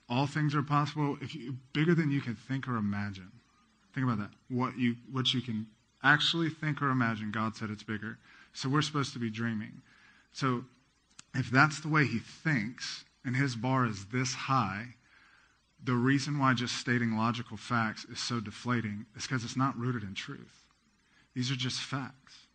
All 0.10 0.28
things 0.28 0.56
are 0.56 0.64
possible. 0.64 1.18
If 1.22 1.36
you, 1.36 1.56
bigger 1.74 1.96
than 1.96 2.12
you 2.12 2.22
can 2.22 2.36
think 2.36 2.68
or 2.68 2.76
imagine. 2.76 3.32
Think 3.94 4.06
about 4.06 4.20
that. 4.20 4.32
What 4.50 4.78
you 4.78 4.96
what 5.12 5.34
you 5.34 5.42
can 5.42 5.68
actually 6.04 6.50
think 6.50 6.82
or 6.82 6.90
imagine, 6.90 7.32
God 7.32 7.56
said 7.56 7.70
it's 7.70 7.84
bigger. 7.84 8.18
So 8.54 8.70
we're 8.70 8.82
supposed 8.82 9.14
to 9.14 9.20
be 9.20 9.30
dreaming. 9.30 9.82
So 10.34 10.64
if 11.36 11.50
that's 11.50 11.80
the 11.80 11.88
way 11.88 12.06
he 12.06 12.20
thinks, 12.20 13.06
and 13.24 13.36
his 13.36 13.56
bar 13.56 13.86
is 13.86 14.06
this 14.06 14.34
high, 14.34 14.96
the 15.84 15.94
reason 15.94 16.40
why 16.40 16.54
just 16.54 16.78
stating 16.78 17.18
logical 17.18 17.58
facts 17.58 18.06
is 18.06 18.20
so 18.20 18.40
deflating 18.40 19.06
is 19.16 19.24
because 19.28 19.44
it's 19.44 19.58
not 19.58 19.78
rooted 19.78 20.04
in 20.04 20.14
truth. 20.14 20.66
These 21.34 21.52
are 21.52 21.56
just 21.56 21.80
facts. 21.80 22.48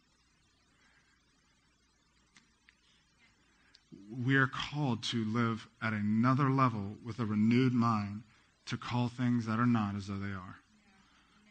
We 4.11 4.37
are 4.37 4.47
called 4.47 5.03
to 5.05 5.25
live 5.25 5.67
at 5.83 5.93
another 5.93 6.51
level 6.51 6.97
with 7.05 7.19
a 7.19 7.27
renewed 7.27 7.73
mind 7.73 8.23
to 8.67 8.77
call 8.77 9.09
things 9.09 9.47
that 9.47 9.59
are 9.59 9.67
not 9.67 9.95
as 9.95 10.07
though 10.07 10.19
they 10.19 10.33
are. 10.33 10.57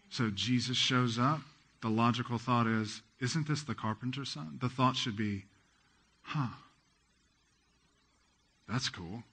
So 0.10 0.30
Jesus 0.30 0.78
shows 0.78 1.18
up 1.18 1.42
the 1.82 1.90
logical 1.90 2.38
thought 2.38 2.68
is, 2.68 3.02
isn't 3.20 3.48
this 3.48 3.64
the 3.64 3.76
carpenter's 3.76 4.30
son? 4.30 4.58
The 4.62 4.70
thought 4.70 4.96
should 4.96 5.16
be, 5.16 5.46
huh, 6.22 6.48
that's 8.68 8.90
cool. 8.90 9.24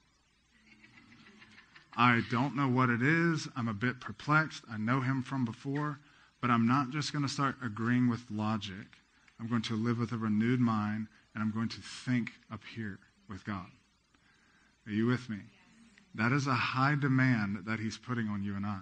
I 1.95 2.21
don't 2.31 2.55
know 2.55 2.67
what 2.67 2.89
it 2.89 3.01
is. 3.01 3.47
I'm 3.55 3.67
a 3.67 3.73
bit 3.73 3.99
perplexed. 3.99 4.63
I 4.71 4.77
know 4.77 5.01
him 5.01 5.21
from 5.23 5.45
before, 5.45 5.99
but 6.41 6.49
I'm 6.49 6.67
not 6.67 6.89
just 6.89 7.11
going 7.11 7.23
to 7.23 7.31
start 7.31 7.55
agreeing 7.63 8.09
with 8.09 8.23
logic. 8.29 8.97
I'm 9.39 9.47
going 9.47 9.61
to 9.63 9.75
live 9.75 9.99
with 9.99 10.11
a 10.11 10.17
renewed 10.17 10.59
mind, 10.59 11.07
and 11.33 11.41
I'm 11.41 11.51
going 11.51 11.69
to 11.69 11.81
think 12.05 12.31
up 12.51 12.61
here 12.75 12.99
with 13.29 13.45
God. 13.45 13.67
Are 14.85 14.91
you 14.91 15.05
with 15.05 15.29
me? 15.29 15.39
That 16.15 16.31
is 16.31 16.47
a 16.47 16.53
high 16.53 16.95
demand 16.95 17.63
that 17.65 17.79
he's 17.79 17.97
putting 17.97 18.27
on 18.27 18.43
you 18.43 18.55
and 18.55 18.65
I. 18.65 18.81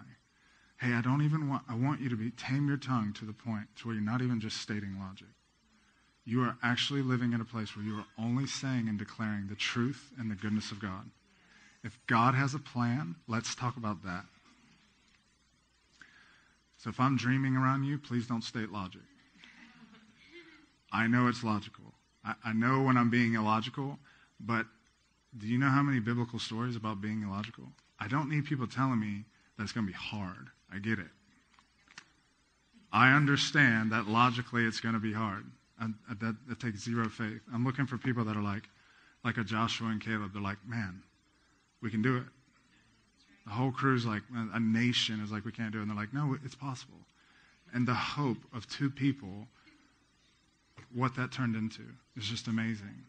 Hey, 0.80 0.94
I 0.94 1.02
don't 1.02 1.22
even 1.22 1.48
want, 1.48 1.64
I 1.70 1.76
want 1.76 2.02
you 2.02 2.10
to 2.10 2.16
be, 2.16 2.32
tame 2.32 2.68
your 2.68 2.78
tongue 2.78 3.14
to 3.20 3.26
the 3.26 3.34
point 3.34 3.68
to 3.78 3.88
where 3.88 3.96
you're 3.96 4.04
not 4.04 4.22
even 4.22 4.40
just 4.40 4.58
stating 4.58 4.98
logic. 5.00 5.28
You 6.26 6.42
are 6.44 6.58
actually 6.64 7.02
living 7.02 7.34
in 7.34 7.42
a 7.42 7.46
place 7.46 7.76
where 7.76 7.86
you 7.86 7.98
are 7.98 8.06
only 8.18 8.48
saying 8.48 8.88
and 8.90 8.98
declaring 8.98 9.48
the 9.48 9.56
truth 9.56 10.12
and 10.20 10.30
the 10.30 10.36
goodness 10.36 10.72
of 10.72 10.80
God. 10.80 11.10
If 11.84 11.98
God 12.08 12.36
has 12.36 12.54
a 12.54 12.60
plan, 12.60 13.16
let's 13.28 13.56
talk 13.56 13.78
about 13.78 14.04
that. 14.04 14.26
So 16.78 16.90
if 16.90 17.00
I'm 17.00 17.16
dreaming 17.16 17.56
around 17.56 17.84
you, 17.84 17.98
please 18.00 18.28
don't 18.28 18.44
state 18.44 18.72
logic. 18.72 19.02
I 20.92 21.08
know 21.08 21.28
it's 21.28 21.44
logical. 21.44 21.94
I, 22.26 22.34
I, 22.44 22.54
know 22.54 22.82
when 22.82 22.98
I'm 22.98 23.10
being 23.10 23.36
illogical, 23.36 23.98
but 24.46 24.66
do 25.38 25.48
you 25.48 25.58
know 25.58 25.70
how 25.70 25.82
many 25.82 26.00
biblical 26.00 26.40
stories 26.40 26.76
about 26.76 27.02
being 27.02 27.24
illogical? 27.24 27.66
I 28.00 28.08
don't 28.08 28.30
need 28.30 28.46
people 28.46 28.68
telling 28.68 29.00
me 29.00 29.24
that 29.58 29.64
it's 29.64 29.72
going 29.72 29.86
to 29.86 29.92
be 29.92 29.98
hard. 29.98 30.50
I 30.74 30.80
get 30.80 31.00
it. 31.00 31.08
I 32.92 33.14
understand 33.14 33.92
that 33.92 34.08
logically 34.08 34.66
it's 34.66 34.80
going 34.82 34.96
to 34.96 35.00
be 35.00 35.14
hard. 35.14 35.46
And 35.80 35.96
that, 36.20 36.36
that 36.48 36.60
takes 36.60 36.84
zero 36.84 37.08
faith. 37.10 37.42
I'm 37.54 37.66
looking 37.66 37.88
for 37.88 37.98
people 37.98 38.26
that 38.26 38.36
are 38.36 38.44
like, 38.44 38.64
like 39.24 39.38
a 39.38 39.44
Joshua 39.44 39.88
and 39.88 40.02
Caleb. 40.02 40.34
They're 40.34 40.42
like, 40.42 40.58
man, 40.68 41.02
we 41.82 41.90
can 41.90 42.02
do 42.02 42.18
it. 42.18 42.24
The 43.46 43.52
whole 43.52 43.72
crew's 43.72 44.06
like, 44.06 44.22
a 44.54 44.60
nation 44.60 45.22
is 45.24 45.32
like, 45.32 45.46
we 45.46 45.52
can't 45.52 45.72
do 45.72 45.80
it. 45.80 45.82
And 45.82 45.90
they're 45.90 45.98
like, 45.98 46.14
no, 46.14 46.38
it's 46.44 46.56
possible. 46.56 46.98
And 47.74 47.88
the 47.88 47.94
hope 47.94 48.38
of 48.54 48.68
two 48.68 48.90
people, 48.90 49.48
what 50.94 51.16
that 51.16 51.32
turned 51.32 51.56
into 51.56 51.84
is 52.18 52.26
just 52.26 52.48
amazing. 52.48 53.04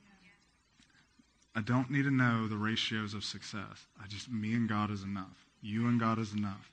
I 1.55 1.61
don't 1.61 1.91
need 1.91 2.05
to 2.05 2.11
know 2.11 2.49
the 2.49 2.57
ratios 2.57 3.13
of 3.15 3.25
success. 3.25 3.87
I 4.03 4.07
just, 4.07 4.31
me 4.31 4.55
and 4.55 4.69
God 4.69 4.91
is 4.91 5.03
enough. 5.03 5.47
You 5.61 5.87
and 5.87 6.01
God 6.01 6.19
is 6.19 6.33
enough. 6.33 6.71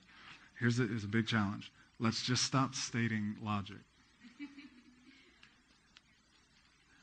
Here's 0.58 0.78
a, 0.78 0.86
here's 0.86 1.04
a 1.04 1.08
big 1.08 1.26
challenge. 1.26 1.70
Let's 1.98 2.24
just 2.24 2.44
stop 2.44 2.74
stating 2.74 3.36
logic. 3.42 3.76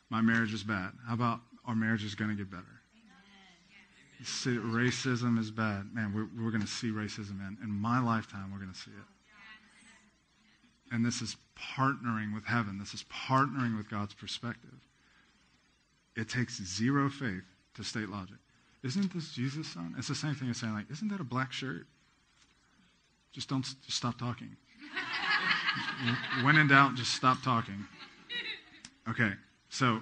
My 0.10 0.22
marriage 0.22 0.54
is 0.54 0.64
bad. 0.64 0.92
How 1.08 1.14
about 1.14 1.42
our 1.66 1.76
marriage 1.76 2.04
is 2.04 2.16
going 2.16 2.32
to 2.32 2.36
get 2.36 2.50
better? 2.50 2.64
See, 4.24 4.58
racism 4.58 5.38
is 5.38 5.52
bad. 5.52 5.94
Man, 5.94 6.12
we're, 6.12 6.44
we're 6.44 6.50
going 6.50 6.64
to 6.64 6.68
see 6.68 6.90
racism 6.90 7.40
in. 7.48 7.58
In 7.64 7.70
my 7.70 8.02
lifetime, 8.02 8.52
we're 8.52 8.58
going 8.58 8.74
to 8.74 8.78
see 8.78 8.90
it. 8.90 9.06
And 10.92 11.06
this 11.06 11.22
is 11.22 11.38
partnering 11.56 12.34
with 12.34 12.46
heaven. 12.46 12.80
This 12.80 12.96
is 12.96 13.06
partnering 13.14 13.78
with 13.78 13.90
God's 13.90 14.16
perspective. 14.16 14.74
It 16.16 16.30
takes 16.30 16.60
zero 16.64 17.10
faith 17.10 17.44
to 17.78 17.84
state 17.84 18.10
logic. 18.10 18.38
Isn't 18.84 19.14
this 19.14 19.32
Jesus' 19.32 19.68
son? 19.68 19.96
It's 19.98 20.08
the 20.08 20.16
same 20.16 20.36
thing 20.36 20.50
as 20.50 20.58
saying, 20.58 20.74
like, 20.74 20.92
isn't 20.92 21.08
that 21.08 21.20
a 21.20 21.24
black 21.24 21.52
shirt? 21.52 21.88
Just 23.32 23.50
don't 23.50 23.64
just 23.64 23.98
stop 23.98 24.18
talking. 24.20 24.56
when 26.44 26.58
in 26.58 26.68
doubt, 26.68 26.96
just 26.96 27.14
stop 27.14 27.42
talking. 27.44 27.86
Okay, 29.10 29.32
so 29.70 30.02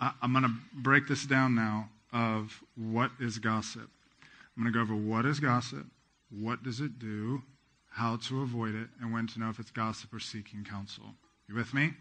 I, 0.00 0.12
I'm 0.20 0.32
going 0.32 0.44
to 0.44 0.52
break 0.74 1.06
this 1.06 1.24
down 1.24 1.54
now 1.54 1.88
of 2.12 2.62
what 2.76 3.10
is 3.20 3.38
gossip. 3.38 3.88
I'm 4.56 4.62
going 4.62 4.72
to 4.72 4.76
go 4.76 4.82
over 4.82 4.94
what 4.94 5.24
is 5.24 5.40
gossip, 5.40 5.86
what 6.30 6.62
does 6.62 6.80
it 6.80 6.98
do, 6.98 7.42
how 7.90 8.16
to 8.28 8.42
avoid 8.42 8.74
it, 8.74 8.88
and 9.00 9.12
when 9.12 9.26
to 9.28 9.40
know 9.40 9.48
if 9.48 9.58
it's 9.58 9.70
gossip 9.70 10.12
or 10.12 10.20
seeking 10.20 10.64
counsel. 10.68 11.04
You 11.48 11.54
with 11.54 11.72
me? 11.72 11.92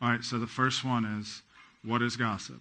All 0.00 0.10
right, 0.10 0.22
so 0.22 0.38
the 0.38 0.46
first 0.46 0.84
one 0.84 1.04
is 1.04 1.42
what 1.84 2.02
is 2.02 2.16
gossip? 2.16 2.60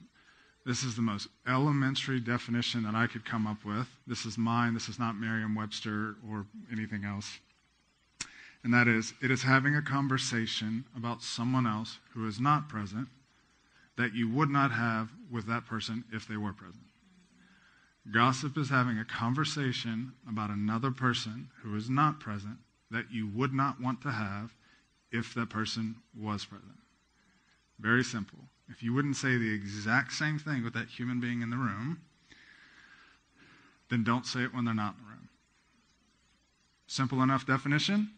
This 0.67 0.83
is 0.83 0.97
the 0.97 1.01
most 1.01 1.29
elementary 1.47 2.19
definition 2.19 2.83
that 2.83 2.93
I 2.93 3.07
could 3.07 3.23
come 3.23 3.47
up 3.47 3.63
with. 3.63 3.87
This 4.05 4.25
is 4.25 4.37
mine. 4.37 4.73
This 4.73 4.89
is 4.89 4.99
not 4.99 5.15
Merriam 5.15 5.55
Webster 5.55 6.17
or 6.29 6.45
anything 6.69 7.05
else. 7.05 7.39
And 8.65 8.73
that 8.73 8.85
is, 8.85 9.13
it 9.21 9.31
is 9.31 9.43
having 9.43 9.77
a 9.77 9.81
conversation 9.81 10.83
about 10.93 11.23
someone 11.23 11.65
else 11.65 11.99
who 12.13 12.27
is 12.27 12.41
not 12.41 12.67
present 12.67 13.07
that 13.95 14.13
you 14.13 14.27
would 14.27 14.49
not 14.49 14.71
have 14.71 15.09
with 15.31 15.47
that 15.47 15.65
person 15.65 16.03
if 16.11 16.27
they 16.27 16.35
were 16.35 16.51
present. 16.51 16.83
Gossip 18.13 18.57
is 18.57 18.69
having 18.69 18.99
a 18.99 19.05
conversation 19.05 20.11
about 20.27 20.49
another 20.49 20.91
person 20.91 21.47
who 21.63 21.77
is 21.77 21.89
not 21.89 22.19
present 22.19 22.57
that 22.91 23.05
you 23.09 23.29
would 23.29 23.53
not 23.53 23.79
want 23.79 24.01
to 24.01 24.11
have 24.11 24.53
if 25.13 25.33
that 25.33 25.49
person 25.49 25.95
was 26.13 26.43
present. 26.43 26.77
Very 27.79 28.03
simple. 28.03 28.39
If 28.69 28.83
you 28.83 28.93
wouldn't 28.93 29.15
say 29.15 29.37
the 29.37 29.53
exact 29.53 30.13
same 30.13 30.39
thing 30.39 30.63
with 30.63 30.73
that 30.73 30.87
human 30.87 31.19
being 31.19 31.41
in 31.41 31.49
the 31.49 31.57
room, 31.57 32.01
then 33.89 34.03
don't 34.03 34.25
say 34.25 34.43
it 34.43 34.53
when 34.53 34.65
they're 34.65 34.73
not 34.73 34.95
in 34.97 35.03
the 35.03 35.09
room. 35.09 35.29
Simple 36.87 37.21
enough 37.21 37.45
definition? 37.45 38.09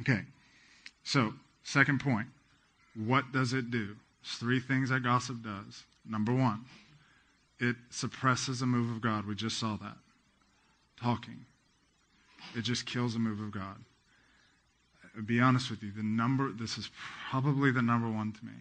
Okay. 0.00 0.22
So, 1.02 1.34
second 1.62 2.00
point. 2.00 2.28
What 2.94 3.32
does 3.32 3.52
it 3.52 3.70
do? 3.70 3.96
There's 4.22 4.36
three 4.36 4.60
things 4.60 4.90
that 4.90 5.02
gossip 5.02 5.42
does. 5.42 5.82
Number 6.08 6.32
one, 6.32 6.64
it 7.58 7.76
suppresses 7.90 8.62
a 8.62 8.66
move 8.66 8.90
of 8.90 9.00
God. 9.00 9.26
We 9.26 9.34
just 9.34 9.58
saw 9.58 9.76
that. 9.76 9.96
Talking. 11.00 11.44
It 12.56 12.62
just 12.62 12.86
kills 12.86 13.14
a 13.14 13.18
move 13.18 13.40
of 13.40 13.50
God. 13.50 13.76
I'll 15.16 15.22
be 15.22 15.40
honest 15.40 15.70
with 15.70 15.82
you, 15.82 15.92
the 15.92 16.02
number 16.02 16.50
this 16.50 16.76
is 16.78 16.90
probably 17.30 17.70
the 17.70 17.82
number 17.82 18.08
one 18.08 18.32
to 18.32 18.44
me. 18.44 18.52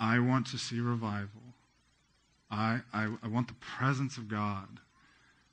I 0.00 0.18
want 0.18 0.46
to 0.48 0.58
see 0.58 0.80
revival. 0.80 1.42
I, 2.50 2.80
I, 2.92 3.14
I 3.22 3.28
want 3.28 3.48
the 3.48 3.54
presence 3.54 4.16
of 4.16 4.28
God 4.28 4.80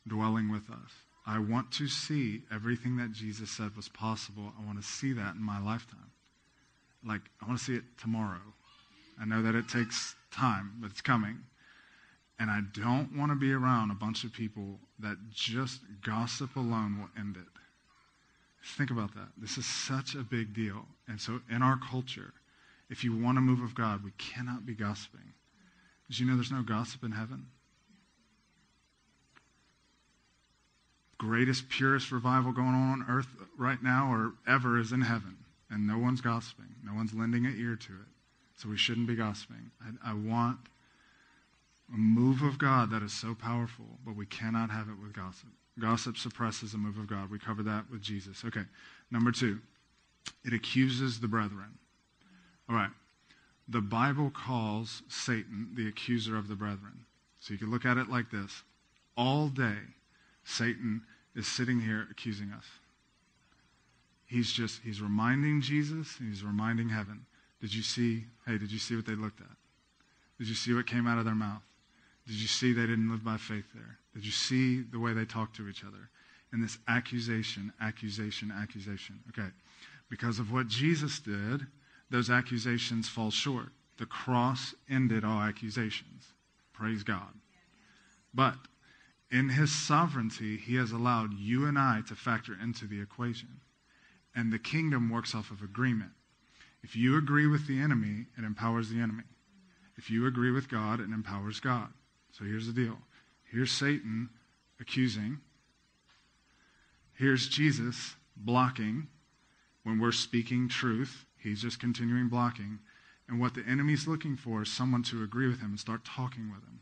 dwelling 0.07 0.49
with 0.49 0.69
us. 0.71 0.91
I 1.25 1.39
want 1.39 1.71
to 1.73 1.89
see 1.89 2.43
everything 2.51 2.95
that 2.97 3.11
Jesus 3.11 3.51
said 3.51 3.75
was 3.75 3.89
possible. 3.89 4.53
I 4.57 4.65
want 4.65 4.81
to 4.81 4.87
see 4.87 5.11
that 5.11 5.35
in 5.35 5.43
my 5.43 5.59
lifetime. 5.59 6.11
Like, 7.05 7.21
I 7.41 7.47
want 7.47 7.59
to 7.59 7.63
see 7.65 7.75
it 7.75 7.83
tomorrow. 8.01 8.41
I 9.21 9.25
know 9.25 9.41
that 9.41 9.53
it 9.53 9.67
takes 9.67 10.15
time, 10.31 10.71
but 10.79 10.91
it's 10.91 11.01
coming. 11.01 11.39
And 12.39 12.49
I 12.49 12.61
don't 12.73 13.17
want 13.17 13.31
to 13.31 13.35
be 13.35 13.51
around 13.51 13.91
a 13.91 13.95
bunch 13.95 14.23
of 14.23 14.31
people 14.31 14.79
that 14.99 15.17
just 15.29 15.81
gossip 16.05 16.55
alone 16.55 16.99
will 16.99 17.09
end 17.21 17.35
it. 17.35 17.43
Think 18.77 18.91
about 18.91 19.13
that. 19.15 19.29
This 19.37 19.57
is 19.57 19.65
such 19.65 20.15
a 20.15 20.19
big 20.19 20.53
deal. 20.53 20.85
And 21.07 21.19
so, 21.19 21.41
in 21.49 21.61
our 21.61 21.77
culture, 21.77 22.33
if 22.89 23.03
you 23.03 23.15
want 23.15 23.37
a 23.37 23.41
move 23.41 23.61
of 23.61 23.75
God, 23.75 24.03
we 24.03 24.11
cannot 24.17 24.65
be 24.65 24.73
gossiping. 24.73 25.33
Did 26.07 26.19
you 26.19 26.25
know 26.25 26.35
there's 26.35 26.51
no 26.51 26.61
gossip 26.61 27.03
in 27.03 27.11
heaven? 27.11 27.47
Greatest, 31.17 31.67
purest 31.69 32.11
revival 32.11 32.51
going 32.51 32.67
on 32.67 33.01
on 33.01 33.05
earth 33.09 33.27
right 33.57 33.81
now 33.81 34.11
or 34.11 34.33
ever 34.47 34.79
is 34.79 34.91
in 34.91 35.01
heaven. 35.01 35.37
And 35.69 35.85
no 35.85 35.97
one's 35.97 36.21
gossiping. 36.21 36.75
No 36.85 36.93
one's 36.93 37.13
lending 37.13 37.45
an 37.45 37.57
ear 37.59 37.75
to 37.75 37.93
it. 37.93 38.07
So 38.55 38.69
we 38.69 38.77
shouldn't 38.77 39.07
be 39.07 39.15
gossiping. 39.15 39.71
I, 39.81 40.11
I 40.11 40.13
want 40.13 40.59
a 41.93 41.97
move 41.97 42.41
of 42.41 42.57
God 42.57 42.91
that 42.91 43.03
is 43.03 43.13
so 43.13 43.35
powerful, 43.35 43.85
but 44.05 44.15
we 44.15 44.25
cannot 44.25 44.69
have 44.69 44.87
it 44.87 44.95
with 45.01 45.13
gossip. 45.13 45.49
Gossip 45.79 46.17
suppresses 46.17 46.73
a 46.73 46.77
move 46.77 46.97
of 46.97 47.07
God. 47.07 47.29
We 47.29 47.39
cover 47.39 47.63
that 47.63 47.89
with 47.91 48.01
Jesus. 48.01 48.43
Okay. 48.45 48.63
Number 49.11 49.31
two, 49.31 49.59
it 50.43 50.53
accuses 50.53 51.19
the 51.19 51.27
brethren. 51.27 51.77
All 52.69 52.75
right. 52.75 52.89
The 53.67 53.81
Bible 53.81 54.29
calls 54.29 55.01
Satan 55.09 55.69
the 55.73 55.87
accuser 55.87 56.37
of 56.37 56.47
the 56.47 56.55
brethren. 56.55 57.05
So 57.39 57.53
you 57.53 57.59
can 57.59 57.69
look 57.69 57.85
at 57.85 57.97
it 57.97 58.09
like 58.09 58.31
this. 58.31 58.63
All 59.15 59.49
day, 59.49 59.77
Satan 60.43 61.01
is 61.35 61.47
sitting 61.47 61.79
here 61.79 62.07
accusing 62.09 62.51
us. 62.51 62.65
He's 64.25 64.51
just, 64.51 64.81
he's 64.83 65.01
reminding 65.01 65.61
Jesus, 65.61 66.15
and 66.19 66.29
he's 66.29 66.43
reminding 66.43 66.89
heaven. 66.89 67.25
Did 67.61 67.73
you 67.73 67.81
see, 67.81 68.25
hey, 68.45 68.57
did 68.57 68.71
you 68.71 68.79
see 68.79 68.95
what 68.95 69.05
they 69.05 69.15
looked 69.15 69.41
at? 69.41 69.47
Did 70.37 70.47
you 70.47 70.55
see 70.55 70.73
what 70.73 70.85
came 70.85 71.07
out 71.07 71.17
of 71.17 71.25
their 71.25 71.35
mouth? 71.35 71.63
Did 72.27 72.35
you 72.35 72.47
see 72.47 72.73
they 72.73 72.81
didn't 72.81 73.09
live 73.09 73.23
by 73.23 73.37
faith 73.37 73.65
there? 73.73 73.97
Did 74.13 74.25
you 74.25 74.31
see 74.31 74.81
the 74.81 74.99
way 74.99 75.13
they 75.13 75.25
talked 75.25 75.55
to 75.57 75.67
each 75.69 75.83
other? 75.83 76.09
And 76.51 76.63
this 76.63 76.77
accusation, 76.87 77.71
accusation, 77.81 78.51
accusation. 78.51 79.19
Okay. 79.29 79.47
Because 80.09 80.39
of 80.39 80.51
what 80.51 80.67
Jesus 80.67 81.19
did, 81.19 81.65
those 82.09 82.29
accusations 82.29 83.09
fall 83.09 83.31
short. 83.31 83.69
The 83.97 84.05
cross 84.05 84.73
ended 84.89 85.23
all 85.23 85.41
accusations. 85.41 86.33
Praise 86.73 87.03
God. 87.03 87.33
But 88.33 88.55
in 89.31 89.49
his 89.49 89.73
sovereignty, 89.73 90.57
he 90.57 90.75
has 90.75 90.91
allowed 90.91 91.33
you 91.33 91.65
and 91.65 91.77
I 91.77 92.01
to 92.07 92.15
factor 92.15 92.55
into 92.61 92.85
the 92.85 93.01
equation. 93.01 93.59
And 94.35 94.53
the 94.53 94.59
kingdom 94.59 95.09
works 95.09 95.33
off 95.33 95.51
of 95.51 95.63
agreement. 95.63 96.11
If 96.83 96.95
you 96.95 97.17
agree 97.17 97.47
with 97.47 97.67
the 97.67 97.79
enemy, 97.79 98.27
it 98.37 98.43
empowers 98.43 98.89
the 98.89 98.99
enemy. 98.99 99.23
If 99.97 100.09
you 100.11 100.27
agree 100.27 100.51
with 100.51 100.69
God, 100.69 100.99
it 100.99 101.09
empowers 101.09 101.59
God. 101.59 101.89
So 102.31 102.45
here's 102.45 102.67
the 102.67 102.73
deal. 102.73 102.97
Here's 103.51 103.71
Satan 103.71 104.29
accusing. 104.79 105.39
Here's 107.13 107.49
Jesus 107.49 108.15
blocking 108.35 109.07
when 109.83 109.99
we're 109.99 110.11
speaking 110.11 110.69
truth. 110.69 111.25
He's 111.47 111.61
just 111.61 111.79
continuing 111.79 112.29
blocking. 112.29 112.79
And 113.27 113.39
what 113.39 113.53
the 113.53 113.63
enemy's 113.67 114.07
looking 114.07 114.35
for 114.35 114.61
is 114.61 114.71
someone 114.71 115.03
to 115.03 115.23
agree 115.23 115.47
with 115.47 115.59
him 115.59 115.71
and 115.71 115.79
start 115.79 116.05
talking 116.05 116.49
with 116.49 116.63
him. 116.63 116.79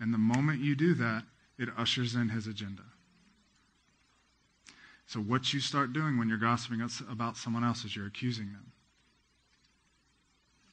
And 0.00 0.14
the 0.14 0.18
moment 0.18 0.60
you 0.60 0.74
do 0.74 0.94
that, 0.94 1.24
it 1.58 1.68
ushers 1.76 2.14
in 2.14 2.28
his 2.28 2.46
agenda. 2.46 2.82
So, 5.06 5.20
what 5.20 5.52
you 5.52 5.60
start 5.60 5.92
doing 5.92 6.18
when 6.18 6.28
you're 6.28 6.38
gossiping 6.38 6.86
about 7.10 7.36
someone 7.36 7.64
else 7.64 7.84
is 7.84 7.96
you're 7.96 8.06
accusing 8.06 8.46
them. 8.52 8.72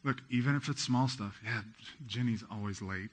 Look, 0.04 0.18
even 0.30 0.56
if 0.56 0.70
it's 0.70 0.84
small 0.84 1.08
stuff, 1.08 1.40
yeah, 1.44 1.62
Jenny's 2.06 2.44
always 2.52 2.82
late. 2.82 3.10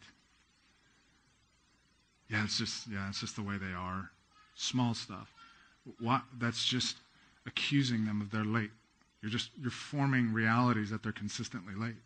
Yeah, 2.29 2.45
it's 2.45 2.59
just 2.59 2.89
yeah, 2.89 3.09
it's 3.09 3.21
just 3.21 3.37
the 3.37 3.43
way 3.43 3.57
they 3.57 3.73
are. 3.73 4.11
Small 4.57 4.95
stuff. 4.95 5.33
What, 6.01 6.23
that's 6.39 6.65
just 6.65 6.97
accusing 7.47 8.05
them 8.05 8.21
of 8.21 8.31
their 8.31 8.45
late. 8.45 8.71
You're 9.23 9.31
just 9.31 9.51
you're 9.61 9.71
forming 9.71 10.33
realities 10.33 10.91
that 10.91 11.03
they're 11.03 11.13
consistently 11.13 11.75
late. 11.77 11.97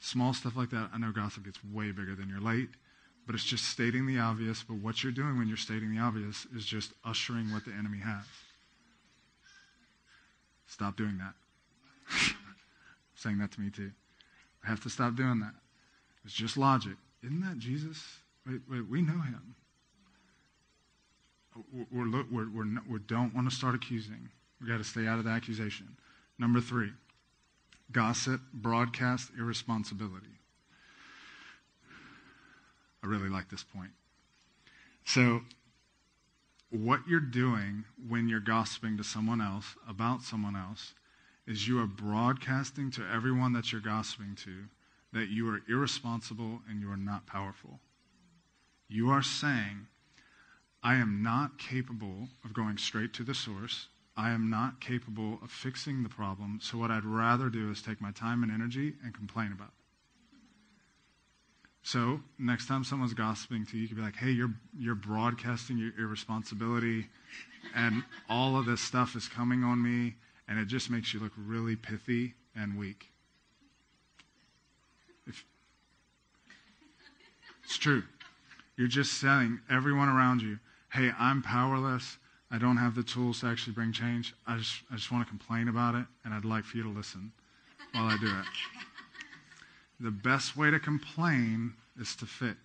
Small 0.00 0.32
stuff 0.32 0.56
like 0.56 0.70
that, 0.70 0.90
I 0.92 0.98
know 0.98 1.12
gossip 1.12 1.44
gets 1.44 1.58
way 1.64 1.90
bigger 1.90 2.14
than 2.14 2.28
you're 2.28 2.40
late, 2.40 2.70
but 3.26 3.34
it's 3.34 3.44
just 3.44 3.64
stating 3.64 4.06
the 4.06 4.18
obvious. 4.18 4.62
But 4.62 4.76
what 4.76 5.02
you're 5.02 5.12
doing 5.12 5.38
when 5.38 5.46
you're 5.46 5.56
stating 5.56 5.94
the 5.94 6.00
obvious 6.00 6.46
is 6.56 6.64
just 6.64 6.92
ushering 7.04 7.52
what 7.52 7.64
the 7.64 7.72
enemy 7.72 7.98
has. 7.98 8.24
Stop 10.66 10.96
doing 10.96 11.18
that. 11.18 11.34
Saying 13.14 13.38
that 13.38 13.52
to 13.52 13.60
me 13.60 13.70
too. 13.70 13.92
I 14.64 14.68
have 14.68 14.82
to 14.82 14.90
stop 14.90 15.16
doing 15.16 15.40
that. 15.40 15.54
It's 16.24 16.34
just 16.34 16.56
logic. 16.56 16.96
Isn't 17.22 17.40
that 17.42 17.58
Jesus? 17.58 18.02
Wait, 18.46 18.60
wait, 18.68 18.88
we 18.88 19.02
know 19.02 19.20
him. 19.20 19.54
We're, 21.90 22.24
we're, 22.30 22.48
we're, 22.50 22.80
we 22.88 22.98
don't 23.06 23.34
want 23.34 23.48
to 23.48 23.54
start 23.54 23.74
accusing. 23.74 24.28
We've 24.60 24.68
got 24.68 24.78
to 24.78 24.84
stay 24.84 25.06
out 25.06 25.18
of 25.18 25.24
the 25.24 25.30
accusation. 25.30 25.96
Number 26.38 26.60
three, 26.60 26.92
gossip, 27.92 28.40
broadcast 28.52 29.30
irresponsibility. 29.38 30.26
I 33.02 33.06
really 33.06 33.28
like 33.28 33.48
this 33.48 33.62
point. 33.64 33.90
So, 35.04 35.42
what 36.70 37.00
you're 37.08 37.20
doing 37.20 37.84
when 38.08 38.28
you're 38.28 38.40
gossiping 38.40 38.96
to 38.96 39.04
someone 39.04 39.40
else 39.40 39.76
about 39.88 40.22
someone 40.22 40.56
else 40.56 40.94
is 41.46 41.68
you 41.68 41.80
are 41.80 41.86
broadcasting 41.86 42.90
to 42.90 43.06
everyone 43.08 43.52
that 43.52 43.70
you're 43.70 43.80
gossiping 43.80 44.34
to 44.44 44.64
that 45.12 45.28
you 45.28 45.48
are 45.48 45.60
irresponsible 45.68 46.60
and 46.68 46.80
you 46.80 46.90
are 46.90 46.96
not 46.96 47.26
powerful. 47.26 47.80
You 48.88 49.10
are 49.10 49.22
saying, 49.22 49.86
I 50.82 50.96
am 50.96 51.22
not 51.22 51.58
capable 51.58 52.28
of 52.44 52.52
going 52.52 52.78
straight 52.78 53.12
to 53.14 53.22
the 53.22 53.34
source. 53.34 53.88
I 54.16 54.30
am 54.30 54.48
not 54.48 54.80
capable 54.80 55.38
of 55.42 55.50
fixing 55.50 56.02
the 56.02 56.08
problem. 56.08 56.58
So, 56.62 56.78
what 56.78 56.90
I'd 56.90 57.04
rather 57.04 57.50
do 57.50 57.70
is 57.70 57.82
take 57.82 58.00
my 58.00 58.12
time 58.12 58.42
and 58.42 58.50
energy 58.50 58.94
and 59.04 59.12
complain 59.14 59.52
about 59.52 59.68
it. 59.68 59.74
So, 61.82 62.20
next 62.38 62.66
time 62.66 62.82
someone's 62.82 63.14
gossiping 63.14 63.66
to 63.66 63.76
you, 63.76 63.82
you 63.82 63.88
can 63.88 63.96
be 63.96 64.02
like, 64.02 64.16
hey, 64.16 64.30
you're, 64.30 64.54
you're 64.76 64.94
broadcasting 64.94 65.78
your 65.78 65.92
irresponsibility, 65.98 67.06
and 67.74 68.02
all 68.28 68.58
of 68.58 68.66
this 68.66 68.80
stuff 68.80 69.14
is 69.14 69.28
coming 69.28 69.62
on 69.62 69.82
me, 69.82 70.14
and 70.48 70.58
it 70.58 70.66
just 70.66 70.90
makes 70.90 71.12
you 71.12 71.20
look 71.20 71.32
really 71.36 71.76
pithy 71.76 72.34
and 72.56 72.78
weak. 72.78 73.10
If, 75.26 75.44
it's 77.64 77.76
true. 77.76 78.02
You're 78.76 78.88
just 78.88 79.20
telling 79.20 79.60
everyone 79.70 80.08
around 80.08 80.42
you, 80.42 80.58
hey, 80.92 81.12
I'm 81.18 81.42
powerless. 81.42 82.18
I 82.50 82.58
don't 82.58 82.76
have 82.76 82.94
the 82.94 83.02
tools 83.02 83.40
to 83.40 83.46
actually 83.46 83.72
bring 83.72 83.92
change. 83.92 84.34
I 84.46 84.56
just, 84.56 84.76
I 84.90 84.96
just 84.96 85.10
want 85.10 85.26
to 85.26 85.28
complain 85.28 85.68
about 85.68 85.94
it, 85.94 86.06
and 86.24 86.32
I'd 86.32 86.44
like 86.44 86.64
for 86.64 86.76
you 86.76 86.84
to 86.84 86.88
listen 86.88 87.32
while 87.92 88.06
I 88.06 88.16
do 88.18 88.26
it. 88.26 88.32
The 89.98 90.10
best 90.10 90.58
way 90.58 90.70
to 90.70 90.78
complain 90.78 91.72
is 91.98 92.14
to 92.16 92.26
fix. 92.26 92.58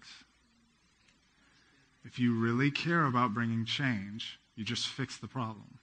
If 2.03 2.19
you 2.19 2.37
really 2.37 2.71
care 2.71 3.05
about 3.05 3.33
bringing 3.33 3.63
change, 3.63 4.37
you 4.55 4.65
just 4.65 4.87
fix 4.87 5.17
the 5.17 5.29
problem. 5.29 5.79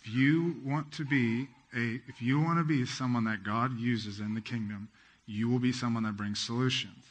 If 0.00 0.08
you 0.08 0.56
want 0.64 0.92
to 0.92 1.04
be 1.04 1.48
a 1.74 2.00
if 2.08 2.22
you 2.22 2.40
want 2.40 2.58
to 2.58 2.64
be 2.64 2.86
someone 2.86 3.24
that 3.24 3.42
God 3.42 3.78
uses 3.78 4.20
in 4.20 4.34
the 4.34 4.40
kingdom, 4.40 4.88
you 5.26 5.48
will 5.48 5.58
be 5.58 5.72
someone 5.72 6.04
that 6.04 6.16
brings 6.16 6.38
solutions. 6.38 7.04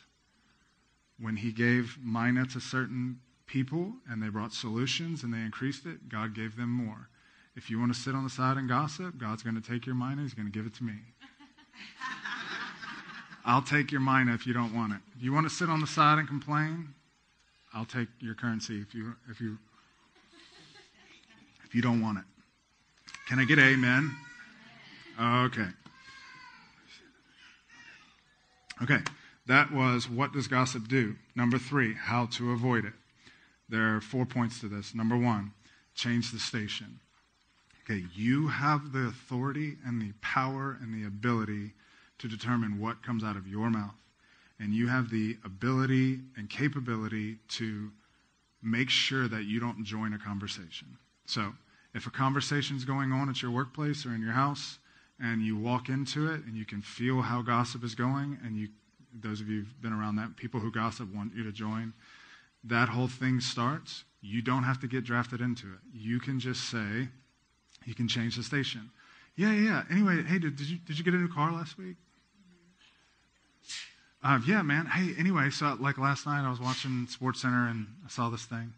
When 1.19 1.35
he 1.35 1.51
gave 1.51 1.97
mina 2.01 2.45
to 2.47 2.61
certain 2.61 3.19
people 3.47 3.93
and 4.09 4.21
they 4.21 4.29
brought 4.29 4.53
solutions 4.53 5.23
and 5.23 5.33
they 5.33 5.39
increased 5.39 5.85
it, 5.85 6.09
God 6.09 6.35
gave 6.35 6.55
them 6.55 6.69
more. 6.69 7.09
If 7.55 7.69
you 7.69 7.79
want 7.79 7.93
to 7.93 7.99
sit 7.99 8.13
on 8.13 8.23
the 8.23 8.29
side 8.29 8.57
and 8.57 8.69
gossip, 8.69 9.17
God's 9.17 9.41
going 9.41 9.59
to 9.59 9.61
take 9.61 9.85
your 9.85 9.95
mina, 9.95 10.21
He's 10.21 10.33
going 10.33 10.45
to 10.45 10.51
give 10.51 10.65
it 10.65 10.75
to 10.75 10.83
me. 10.83 10.93
I'll 13.45 13.63
take 13.63 13.91
your 13.91 14.01
mina 14.01 14.33
if 14.33 14.45
you 14.45 14.53
don't 14.53 14.75
want 14.75 14.93
it. 14.93 14.99
If 15.15 15.23
you 15.23 15.33
want 15.33 15.49
to 15.49 15.53
sit 15.53 15.69
on 15.69 15.79
the 15.79 15.87
side 15.87 16.19
and 16.19 16.27
complain, 16.27 16.93
I'll 17.73 17.85
take 17.85 18.09
your 18.19 18.35
currency 18.35 18.81
if 18.81 18.93
you 18.93 19.15
if 19.29 19.41
you 19.41 19.57
if 21.65 21.73
you 21.73 21.81
don't 21.81 22.01
want 22.01 22.19
it. 22.19 22.23
Can 23.27 23.39
I 23.39 23.45
get 23.45 23.59
amen? 23.59 24.15
Okay. 25.19 25.67
Okay. 28.83 28.99
That 29.47 29.71
was 29.71 30.09
what 30.09 30.33
does 30.33 30.47
gossip 30.47 30.87
do? 30.87 31.15
Number 31.35 31.57
3, 31.57 31.95
how 31.95 32.27
to 32.33 32.51
avoid 32.51 32.85
it. 32.85 32.93
There 33.69 33.95
are 33.95 34.01
four 34.01 34.25
points 34.25 34.59
to 34.61 34.67
this. 34.67 34.95
Number 34.95 35.17
1, 35.17 35.51
change 35.95 36.31
the 36.31 36.39
station. 36.39 36.99
Okay, 37.83 38.05
you 38.13 38.47
have 38.47 38.91
the 38.91 39.07
authority 39.07 39.77
and 39.85 40.01
the 40.01 40.13
power 40.21 40.77
and 40.81 40.93
the 40.93 41.07
ability 41.07 41.71
to 42.19 42.27
determine 42.27 42.79
what 42.79 43.03
comes 43.03 43.23
out 43.23 43.37
of 43.37 43.47
your 43.47 43.69
mouth. 43.69 43.95
And 44.59 44.73
you 44.73 44.87
have 44.87 45.09
the 45.09 45.37
ability 45.45 46.19
and 46.35 46.49
capability 46.49 47.37
to 47.49 47.91
make 48.61 48.89
sure 48.89 49.27
that 49.27 49.43
you 49.43 49.59
don't 49.59 49.83
join 49.83 50.13
a 50.13 50.17
conversation. 50.17 50.97
So, 51.25 51.53
if 51.93 52.07
a 52.07 52.11
conversation 52.11 52.75
is 52.75 52.85
going 52.85 53.11
on 53.11 53.29
at 53.29 53.41
your 53.41 53.51
workplace 53.51 54.05
or 54.05 54.13
in 54.13 54.21
your 54.21 54.33
house, 54.33 54.79
and 55.19 55.41
you 55.41 55.57
walk 55.57 55.89
into 55.89 56.31
it 56.31 56.43
and 56.45 56.55
you 56.55 56.65
can 56.65 56.81
feel 56.81 57.21
how 57.21 57.41
gossip 57.41 57.83
is 57.83 57.95
going, 57.95 58.37
and 58.43 58.55
you, 58.55 58.67
those 59.13 59.41
of 59.41 59.49
you 59.49 59.59
who've 59.59 59.81
been 59.81 59.93
around 59.93 60.15
that, 60.17 60.35
people 60.35 60.59
who 60.59 60.71
gossip 60.71 61.13
want 61.13 61.33
you 61.35 61.43
to 61.43 61.51
join, 61.51 61.93
that 62.63 62.89
whole 62.89 63.07
thing 63.07 63.39
starts. 63.39 64.03
You 64.21 64.41
don't 64.41 64.63
have 64.63 64.79
to 64.81 64.87
get 64.87 65.03
drafted 65.03 65.41
into 65.41 65.67
it. 65.67 65.79
You 65.93 66.19
can 66.19 66.39
just 66.39 66.69
say, 66.69 67.07
you 67.85 67.95
can 67.95 68.07
change 68.07 68.35
the 68.35 68.43
station. 68.43 68.89
Yeah, 69.35 69.51
yeah, 69.51 69.61
yeah. 69.61 69.83
Anyway, 69.91 70.23
hey, 70.23 70.39
did, 70.39 70.55
did, 70.55 70.67
you, 70.67 70.77
did 70.79 70.97
you 70.97 71.05
get 71.05 71.13
a 71.13 71.17
new 71.17 71.31
car 71.31 71.51
last 71.51 71.77
week? 71.77 71.95
Uh, 74.23 74.39
yeah, 74.47 74.61
man. 74.63 74.87
Hey, 74.87 75.13
anyway, 75.17 75.49
so 75.51 75.77
like 75.79 75.97
last 75.97 76.25
night 76.25 76.45
I 76.45 76.49
was 76.49 76.59
watching 76.59 77.07
Sports 77.07 77.41
Center 77.41 77.67
and 77.67 77.87
I 78.05 78.09
saw 78.09 78.29
this 78.29 78.43
thing. 78.43 78.73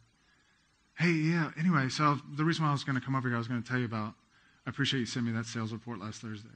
Hey, 0.97 1.11
yeah. 1.11 1.51
Anyway, 1.57 1.87
so 1.87 2.19
the 2.35 2.43
reason 2.43 2.65
why 2.65 2.69
I 2.69 2.73
was 2.73 2.83
going 2.83 2.99
to 2.99 3.03
come 3.03 3.15
over 3.15 3.29
here, 3.29 3.37
I 3.37 3.39
was 3.39 3.47
going 3.47 3.63
to 3.63 3.67
tell 3.67 3.79
you 3.79 3.85
about. 3.85 4.13
I 4.67 4.69
appreciate 4.69 4.99
you 4.99 5.05
sending 5.05 5.33
me 5.33 5.37
that 5.37 5.45
sales 5.45 5.71
report 5.71 5.99
last 5.99 6.21
Thursday. 6.21 6.49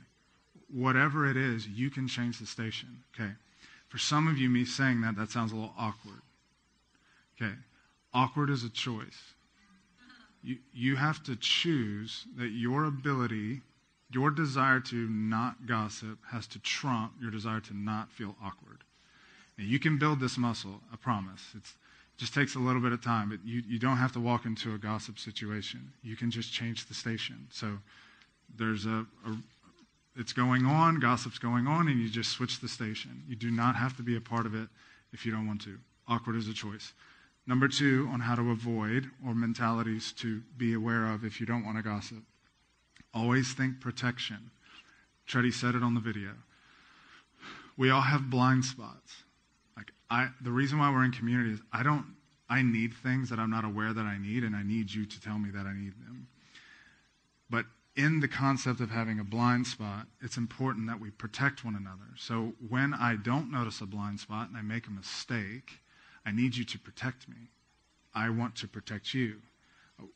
Whatever 0.70 1.30
it 1.30 1.38
is, 1.38 1.68
you 1.68 1.90
can 1.90 2.08
change 2.08 2.40
the 2.40 2.46
station. 2.46 3.04
Okay. 3.16 3.32
For 3.88 3.98
some 3.98 4.28
of 4.28 4.38
you, 4.38 4.50
me 4.50 4.66
saying 4.66 5.02
that, 5.02 5.16
that 5.16 5.32
sounds 5.32 5.54
a 5.54 5.56
little 5.56 5.74
awkward. 5.78 6.22
Okay. 7.42 7.54
Awkward 8.14 8.50
is 8.50 8.64
a 8.64 8.70
choice. 8.70 9.34
You, 10.44 10.58
you 10.74 10.96
have 10.98 11.24
to 11.24 11.36
choose 11.36 12.26
that 12.38 12.50
your 12.50 12.86
ability 12.86 13.62
your 14.14 14.30
desire 14.30 14.80
to 14.80 14.96
not 15.10 15.66
gossip 15.66 16.20
has 16.32 16.46
to 16.48 16.60
trump 16.60 17.14
your 17.20 17.32
desire 17.32 17.60
to 17.62 17.76
not 17.76 18.12
feel 18.12 18.36
awkward. 18.44 18.84
And 19.58 19.68
you 19.68 19.80
can 19.80 19.98
build 19.98 20.20
this 20.20 20.38
muscle, 20.38 20.82
I 20.92 20.96
promise. 20.98 21.42
It 21.56 21.64
just 22.18 22.34
takes 22.34 22.56
a 22.56 22.60
little 22.60 22.82
bit 22.82 22.92
of 22.92 23.04
time, 23.04 23.30
but 23.30 23.40
you, 23.44 23.64
you 23.68 23.80
don't 23.80 23.98
have 23.98 24.12
to 24.14 24.20
walk 24.20 24.46
into 24.46 24.74
a 24.74 24.78
gossip 24.78 25.18
situation. 25.18 25.92
You 26.04 26.16
can 26.16 26.32
just 26.32 26.54
change 26.54 26.88
the 26.88 26.94
station. 26.94 27.48
So 27.52 27.80
there's 28.58 28.86
a, 28.86 29.06
a 29.26 29.38
it's 30.16 30.34
going 30.34 30.66
on, 30.66 31.00
gossip's 31.00 31.40
going 31.40 31.66
on, 31.66 31.88
and 31.88 32.00
you 32.00 32.08
just 32.08 32.32
switch 32.32 32.60
the 32.60 32.68
station. 32.68 33.24
You 33.28 33.36
do 33.36 33.50
not 33.50 33.76
have 33.76 33.98
to 33.98 34.04
be 34.04 34.16
a 34.16 34.22
part 34.22 34.46
of 34.46 34.54
it 34.54 34.68
if 35.12 35.26
you 35.26 35.32
don't 35.32 35.48
want 35.48 35.62
to. 35.62 35.78
Awkward 36.08 36.36
is 36.36 36.48
a 36.48 36.54
choice. 36.54 36.94
Number 37.46 37.68
two, 37.68 38.10
on 38.12 38.22
how 38.22 38.36
to 38.36 38.52
avoid 38.52 39.10
or 39.26 39.36
mentalities 39.36 40.14
to 40.14 40.42
be 40.58 40.74
aware 40.74 41.08
of 41.08 41.26
if 41.26 41.40
you 41.40 41.46
don't 41.46 41.66
want 41.66 41.78
to 41.78 41.84
gossip. 41.84 42.24
Always 43.14 43.54
think 43.54 43.82
protection. 43.82 44.52
Treddy 45.28 45.52
said 45.52 45.76
it 45.76 45.84
on 45.84 45.94
the 45.94 46.00
video. 46.00 46.32
We 47.78 47.90
all 47.90 48.02
have 48.02 48.30
blind 48.30 48.66
spots. 48.66 49.24
Like 49.76 49.92
I, 50.10 50.30
the 50.42 50.52
reason 50.52 50.80
why 50.80 50.90
we're 50.92 51.04
in 51.04 51.12
community 51.12 51.52
is 51.52 51.60
I 51.72 51.84
don't. 51.84 52.06
I 52.50 52.62
need 52.62 52.94
things 52.94 53.30
that 53.30 53.40
I'm 53.40 53.50
not 53.50 53.66
aware 53.66 53.94
that 53.94 54.06
I 54.06 54.18
need, 54.18 54.44
and 54.44 54.56
I 54.56 54.64
need 54.64 54.94
you 54.94 55.06
to 55.06 55.22
tell 55.22 55.40
me 55.40 55.50
that 55.52 55.66
I 55.66 55.74
need 55.74 55.94
them. 55.94 56.28
But 57.50 57.66
in 57.96 58.20
the 58.20 58.28
concept 58.28 58.80
of 58.80 58.92
having 58.92 59.20
a 59.20 59.24
blind 59.24 59.66
spot, 59.66 60.08
it's 60.22 60.38
important 60.38 60.88
that 60.88 61.00
we 61.00 61.10
protect 61.10 61.66
one 61.66 61.76
another. 61.76 62.12
So 62.16 62.54
when 62.70 62.94
I 62.94 63.16
don't 63.16 63.52
notice 63.52 63.82
a 63.82 63.86
blind 63.86 64.20
spot 64.20 64.50
and 64.50 64.58
I 64.58 64.62
make 64.62 64.88
a 64.88 64.92
mistake, 64.92 65.80
I 66.26 66.32
need 66.32 66.56
you 66.56 66.64
to 66.64 66.80
protect 66.80 67.28
me. 67.28 67.50
I 68.14 68.30
want 68.30 68.56
to 68.58 68.68
protect 68.68 69.14
you 69.14 69.42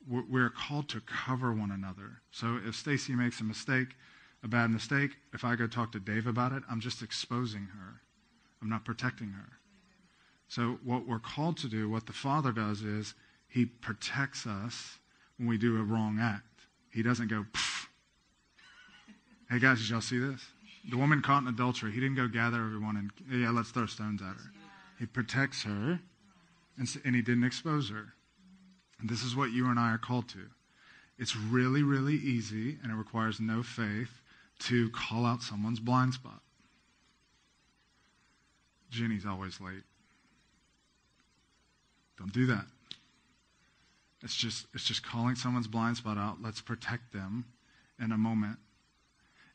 we're 0.07 0.49
called 0.49 0.89
to 0.89 1.01
cover 1.01 1.53
one 1.53 1.71
another. 1.71 2.21
So 2.31 2.59
if 2.65 2.75
Stacy 2.75 3.13
makes 3.13 3.39
a 3.41 3.43
mistake, 3.43 3.89
a 4.43 4.47
bad 4.47 4.69
mistake, 4.71 5.11
if 5.33 5.43
I 5.43 5.55
go 5.55 5.67
talk 5.67 5.91
to 5.93 5.99
Dave 5.99 6.27
about 6.27 6.51
it, 6.51 6.63
I'm 6.69 6.79
just 6.79 7.01
exposing 7.01 7.67
her. 7.73 8.01
I'm 8.61 8.69
not 8.69 8.85
protecting 8.85 9.29
her. 9.29 9.59
So 10.47 10.79
what 10.83 11.07
we're 11.07 11.19
called 11.19 11.57
to 11.57 11.67
do, 11.67 11.89
what 11.89 12.05
the 12.05 12.13
Father 12.13 12.51
does 12.51 12.81
is 12.81 13.13
he 13.47 13.65
protects 13.65 14.45
us 14.45 14.99
when 15.37 15.47
we 15.47 15.57
do 15.57 15.77
a 15.77 15.83
wrong 15.83 16.19
act. 16.21 16.43
He 16.89 17.03
doesn't 17.03 17.27
go, 17.27 17.45
Pff. 17.51 17.85
hey 19.49 19.59
guys, 19.59 19.79
did 19.79 19.89
y'all 19.89 20.01
see 20.01 20.19
this? 20.19 20.41
The 20.89 20.97
woman 20.97 21.21
caught 21.21 21.41
in 21.41 21.49
adultery, 21.49 21.91
he 21.91 21.99
didn't 21.99 22.15
go 22.15 22.27
gather 22.27 22.57
everyone 22.57 23.11
and, 23.29 23.41
yeah, 23.41 23.51
let's 23.51 23.71
throw 23.71 23.85
stones 23.85 24.21
at 24.21 24.27
her. 24.29 24.51
He 24.99 25.05
protects 25.05 25.63
her, 25.63 25.99
and, 26.77 26.88
and 27.05 27.15
he 27.15 27.21
didn't 27.21 27.43
expose 27.43 27.89
her. 27.89 28.13
And 28.99 29.10
this 29.10 29.23
is 29.23 29.36
what 29.36 29.51
you 29.51 29.67
and 29.67 29.79
I 29.79 29.91
are 29.91 29.97
called 29.97 30.27
to. 30.29 30.47
It's 31.19 31.36
really, 31.36 31.83
really 31.83 32.15
easy, 32.15 32.77
and 32.81 32.91
it 32.91 32.95
requires 32.95 33.39
no 33.39 33.63
faith 33.63 34.21
to 34.60 34.89
call 34.89 35.25
out 35.25 35.41
someone's 35.41 35.79
blind 35.79 36.13
spot. 36.13 36.41
Jenny's 38.89 39.25
always 39.25 39.60
late. 39.60 39.83
Don't 42.17 42.33
do 42.33 42.45
that. 42.47 42.65
It's 44.23 44.36
just, 44.36 44.65
it's 44.73 44.83
just 44.83 45.05
calling 45.05 45.36
someone's 45.36 45.67
blind 45.67 45.97
spot 45.97 46.17
out. 46.17 46.38
Let's 46.41 46.62
protect 46.62 47.13
them 47.13 47.45
in 47.99 48.12
a 48.12 48.17
moment. 48.17 48.57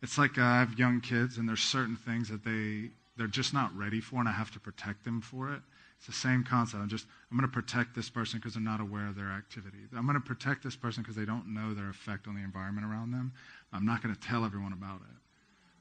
It's 0.02 0.18
like 0.18 0.38
uh, 0.38 0.42
I 0.42 0.58
have 0.60 0.78
young 0.78 1.00
kids, 1.00 1.38
and 1.38 1.48
there's 1.48 1.62
certain 1.62 1.96
things 1.96 2.28
that 2.28 2.44
they, 2.44 2.90
they're 3.16 3.26
just 3.26 3.52
not 3.52 3.76
ready 3.76 4.00
for, 4.00 4.16
and 4.16 4.28
I 4.28 4.32
have 4.32 4.50
to 4.52 4.60
protect 4.60 5.04
them 5.04 5.20
for 5.20 5.52
it. 5.52 5.60
It's 5.98 6.06
the 6.06 6.12
same 6.12 6.42
concept. 6.42 6.82
I'm 6.82 6.88
just, 6.88 7.06
I'm 7.30 7.38
going 7.38 7.48
to 7.48 7.52
protect 7.52 7.94
this 7.94 8.10
person 8.10 8.38
because 8.38 8.54
they're 8.54 8.62
not 8.62 8.80
aware 8.80 9.06
of 9.06 9.14
their 9.14 9.30
activity. 9.30 9.78
I'm 9.96 10.06
going 10.06 10.20
to 10.20 10.26
protect 10.26 10.64
this 10.64 10.74
person 10.74 11.02
because 11.02 11.14
they 11.14 11.24
don't 11.24 11.54
know 11.54 11.74
their 11.74 11.90
effect 11.90 12.26
on 12.26 12.34
the 12.34 12.42
environment 12.42 12.86
around 12.86 13.12
them. 13.12 13.32
I'm 13.72 13.86
not 13.86 14.02
going 14.02 14.14
to 14.14 14.20
tell 14.20 14.44
everyone 14.44 14.72
about 14.72 15.00
it. 15.02 15.16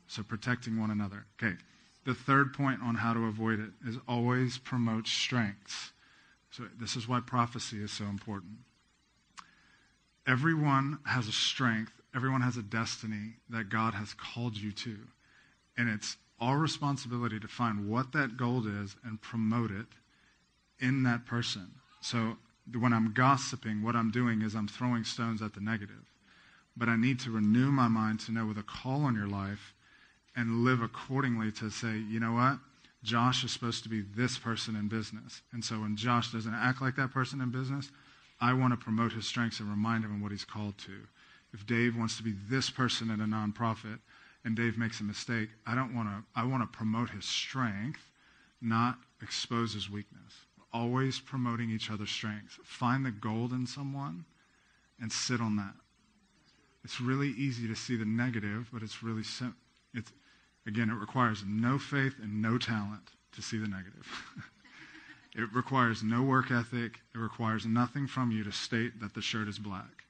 So 0.08 0.22
protecting 0.24 0.80
one 0.80 0.92
another. 0.92 1.26
Okay. 1.42 1.56
The 2.06 2.14
third 2.14 2.54
point 2.54 2.82
on 2.84 2.96
how 2.96 3.14
to 3.14 3.26
avoid 3.26 3.60
it 3.60 3.72
is 3.88 3.98
always 4.08 4.58
promote 4.58 5.08
strengths. 5.08 5.92
So 6.52 6.64
this 6.80 6.96
is 6.96 7.08
why 7.08 7.22
prophecy 7.22 7.82
is 7.82 7.92
so 7.92 8.06
important. 8.06 8.58
Everyone 10.28 11.00
has 11.06 11.28
a 11.28 11.32
strength, 11.32 11.94
everyone 12.16 12.42
has 12.42 12.58
a 12.58 12.62
destiny 12.62 13.38
that 13.50 13.70
God 13.70 13.94
has 13.94 14.14
called 14.14 14.58
you 14.58 14.72
to. 14.72 14.98
And 15.78 15.90
it's 15.90 16.18
our 16.42 16.58
responsibility 16.58 17.40
to 17.40 17.48
find 17.48 17.88
what 17.88 18.12
that 18.12 18.36
gold 18.36 18.66
is 18.66 18.96
and 19.06 19.22
promote 19.22 19.72
it 19.72 19.86
in 20.80 21.04
that 21.04 21.26
person. 21.26 21.70
So 22.02 22.36
when 22.80 22.92
I'm 22.92 23.14
gossiping, 23.14 23.84
what 23.84 23.96
I'm 23.96 24.12
doing 24.12 24.42
is 24.42 24.56
I'm 24.56 24.68
throwing 24.68 25.04
stones 25.04 25.42
at 25.42 25.54
the 25.54 25.62
negative. 25.62 26.12
But 26.76 26.90
I 26.90 26.96
need 26.96 27.20
to 27.22 27.32
renew 27.32 27.72
my 27.72 27.88
mind 27.88 28.22
to 28.22 28.32
know 28.32 28.46
with 28.46 28.58
a 28.58 28.64
call 28.64 29.04
on 29.04 29.16
your 29.16 29.28
life 29.28 29.74
and 30.36 30.64
live 30.64 30.82
accordingly 30.82 31.52
to 31.54 31.70
say, 31.70 31.98
you 31.98 32.20
know 32.20 32.34
what? 32.34 32.58
Josh 33.04 33.44
is 33.44 33.52
supposed 33.52 33.84
to 33.84 33.90
be 33.90 34.02
this 34.02 34.38
person 34.38 34.76
in 34.76 34.88
business. 34.88 35.42
And 35.54 35.64
so 35.64 35.82
when 35.82 35.96
Josh 35.96 36.32
doesn't 36.32 36.54
act 36.54 36.82
like 36.82 36.96
that 36.96 37.12
person 37.12 37.42
in 37.42 37.52
business, 37.52 37.92
I 38.40 38.54
want 38.54 38.74
to 38.74 38.78
promote 38.78 39.12
his 39.12 39.28
strengths 39.28 39.60
and 39.60 39.70
remind 39.70 40.04
him 40.04 40.16
of 40.16 40.22
what 40.22 40.32
he's 40.32 40.46
called 40.46 40.78
to. 40.80 40.94
If 41.54 41.68
Dave 41.68 41.98
wants 41.98 42.18
to 42.18 42.24
be 42.24 42.34
this 42.50 42.70
person 42.70 43.12
in 43.12 43.20
a 43.22 43.26
nonprofit 43.26 44.00
and 44.44 44.56
Dave 44.56 44.78
makes 44.78 45.00
a 45.00 45.04
mistake, 45.04 45.50
I 45.66 45.76
don't 45.76 45.96
want 45.96 46.10
to 46.10 46.24
I 46.36 46.46
want 46.46 46.64
to 46.64 46.78
promote 46.78 47.10
his 47.12 47.26
strength, 47.26 48.10
not 48.62 48.98
expose 49.22 49.74
his 49.74 49.90
weakness 49.90 50.46
always 50.74 51.20
promoting 51.20 51.70
each 51.70 51.92
other's 51.92 52.10
strengths. 52.10 52.58
Find 52.64 53.06
the 53.06 53.12
gold 53.12 53.52
in 53.52 53.68
someone 53.68 54.26
and 55.00 55.12
sit 55.12 55.42
on 55.42 55.56
that. 55.58 55.74
It's 56.84 57.02
really 57.02 57.30
easy 57.30 57.68
to 57.68 57.76
see 57.76 57.96
the 57.96 58.06
negative, 58.06 58.70
but 58.74 58.82
it's 58.82 59.04
really 59.04 59.24
sim- 59.24 59.56
it's 59.94 60.12
again 60.66 60.90
it 60.90 60.96
requires 60.96 61.44
no 61.46 61.78
faith 61.78 62.16
and 62.22 62.42
no 62.42 62.58
talent 62.58 63.12
to 63.34 63.42
see 63.42 63.58
the 63.58 63.68
negative. 63.68 64.08
it 65.36 65.54
requires 65.54 66.02
no 66.02 66.24
work 66.24 66.50
ethic. 66.50 67.00
It 67.14 67.18
requires 67.20 67.66
nothing 67.66 68.08
from 68.08 68.32
you 68.32 68.44
to 68.44 68.52
state 68.52 69.00
that 69.00 69.14
the 69.14 69.22
shirt 69.22 69.48
is 69.48 69.60
black. 69.60 70.06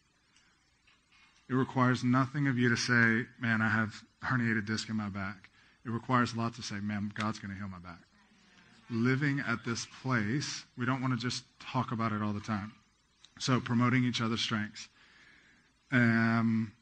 It 1.52 1.56
requires 1.56 2.04
nothing 2.04 2.48
of 2.48 2.58
you 2.58 2.70
to 2.70 2.78
say, 2.78 3.28
"Man, 3.40 3.62
I 3.62 3.70
have 3.70 4.04
herniated 4.24 4.66
disc 4.66 4.90
in 4.90 4.96
my 4.96 5.10
back." 5.10 5.50
It 5.86 5.92
requires 5.92 6.34
a 6.34 6.38
lot 6.38 6.56
to 6.56 6.64
say, 6.64 6.80
"Man, 6.80 7.12
God's 7.14 7.38
going 7.38 7.54
to 7.54 7.60
heal 7.60 7.68
my 7.68 7.80
back." 7.80 8.00
living 8.92 9.42
at 9.48 9.64
this 9.64 9.88
place. 10.02 10.66
We 10.78 10.86
don't 10.86 11.02
want 11.02 11.14
to 11.14 11.20
just 11.20 11.44
talk 11.60 11.92
about 11.92 12.12
it 12.12 12.22
all 12.22 12.34
the 12.34 12.42
time. 12.42 12.74
So, 13.40 13.60
promoting 13.60 14.04
each 14.04 14.22
other's 14.22 14.42
strengths. 14.42 14.88
Um, 15.92 16.74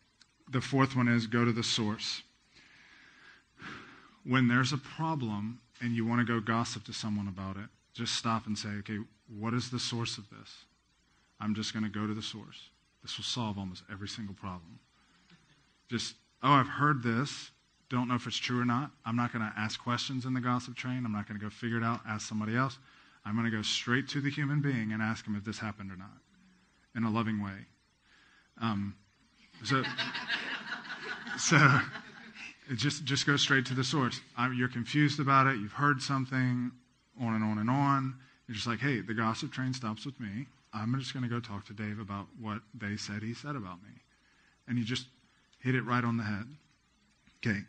the 0.52 0.62
fourth 0.62 0.96
one 0.96 1.08
is 1.08 1.28
go 1.28 1.46
to 1.46 1.52
the 1.52 1.64
source. 1.64 2.22
When 4.26 4.48
there's 4.48 4.74
a 4.74 4.78
problem 4.78 5.62
and 5.82 5.96
you 5.96 6.06
want 6.06 6.20
to 6.20 6.26
go 6.26 6.40
gossip 6.40 6.84
to 6.86 6.94
someone 6.94 7.28
about 7.28 7.56
it, 7.56 7.70
just 7.94 8.16
stop 8.16 8.46
and 8.46 8.58
say, 8.58 8.70
okay, 8.80 8.98
what 9.40 9.54
is 9.54 9.70
the 9.70 9.80
source 9.80 10.18
of 10.18 10.30
this? 10.30 10.66
I'm 11.40 11.56
just 11.56 11.74
going 11.74 11.84
to 11.84 11.90
go 11.90 12.06
to 12.06 12.14
the 12.14 12.22
source. 12.22 12.70
This 13.02 13.18
will 13.18 13.24
solve 13.24 13.58
almost 13.58 13.84
every 13.92 14.08
single 14.08 14.36
problem. 14.36 14.80
Just, 15.90 16.16
oh, 16.44 16.52
I've 16.52 16.68
heard 16.68 17.02
this. 17.02 17.52
Don't 17.90 18.08
know 18.08 18.16
if 18.16 18.28
it's 18.28 18.38
true 18.38 18.62
or 18.62 18.66
not. 18.66 18.92
I'm 19.06 19.16
not 19.16 19.34
going 19.34 19.44
to 19.44 19.52
ask 19.58 19.82
questions 19.82 20.26
in 20.26 20.34
the 20.34 20.42
gossip 20.42 20.76
train. 20.76 21.06
I'm 21.06 21.12
not 21.12 21.28
going 21.28 21.40
to 21.40 21.44
go 21.44 21.50
figure 21.50 21.78
it 21.78 21.84
out, 21.84 22.02
ask 22.08 22.28
somebody 22.28 22.56
else. 22.56 22.78
I'm 23.26 23.36
going 23.36 23.50
to 23.50 23.56
go 23.56 23.64
straight 23.64 24.08
to 24.10 24.22
the 24.22 24.30
human 24.30 24.62
being 24.62 24.92
and 24.92 25.02
ask 25.02 25.26
him 25.26 25.36
if 25.36 25.44
this 25.44 25.58
happened 25.58 25.92
or 25.92 25.98
not 25.98 26.10
in 26.96 27.04
a 27.04 27.10
loving 27.10 27.44
way. 27.44 27.66
Um, 28.62 28.96
so, 29.64 29.84
so 31.40 31.80
just, 32.76 33.06
just 33.06 33.26
go 33.26 33.38
straight 33.38 33.66
to 33.68 33.74
the 33.74 33.84
source. 33.84 34.22
I'm, 34.38 34.54
you're 34.54 34.70
confused 34.70 35.20
about 35.20 35.48
it. 35.48 35.58
You've 35.58 35.74
heard 35.74 36.02
something, 36.02 36.72
on 37.20 37.34
and 37.34 37.44
on 37.44 37.58
and 37.58 37.70
on. 37.70 38.16
You're 38.48 38.56
just 38.56 38.68
like, 38.68 38.80
hey, 38.80 39.02
the 39.02 39.14
gossip 39.14 39.52
train 39.52 39.74
stops 39.74 40.06
with 40.06 40.20
me. 40.20 40.48
I'm 40.74 40.98
just 41.00 41.14
going 41.14 41.24
to 41.24 41.30
go 41.30 41.40
talk 41.40 41.66
to 41.68 41.74
Dave 41.74 42.00
about 42.00 42.28
what 42.40 42.60
they 42.74 42.96
said 42.98 43.24
he 43.24 43.34
said 43.34 43.56
about 43.56 43.82
me. 43.82 43.90
And 44.68 44.78
you 44.78 44.84
just 44.84 45.08
hit 45.60 45.76
it 45.76 45.84
right 45.84 46.04
on 46.04 46.18
the 46.18 46.24
head. 46.24 46.46
Okay. 47.44 47.60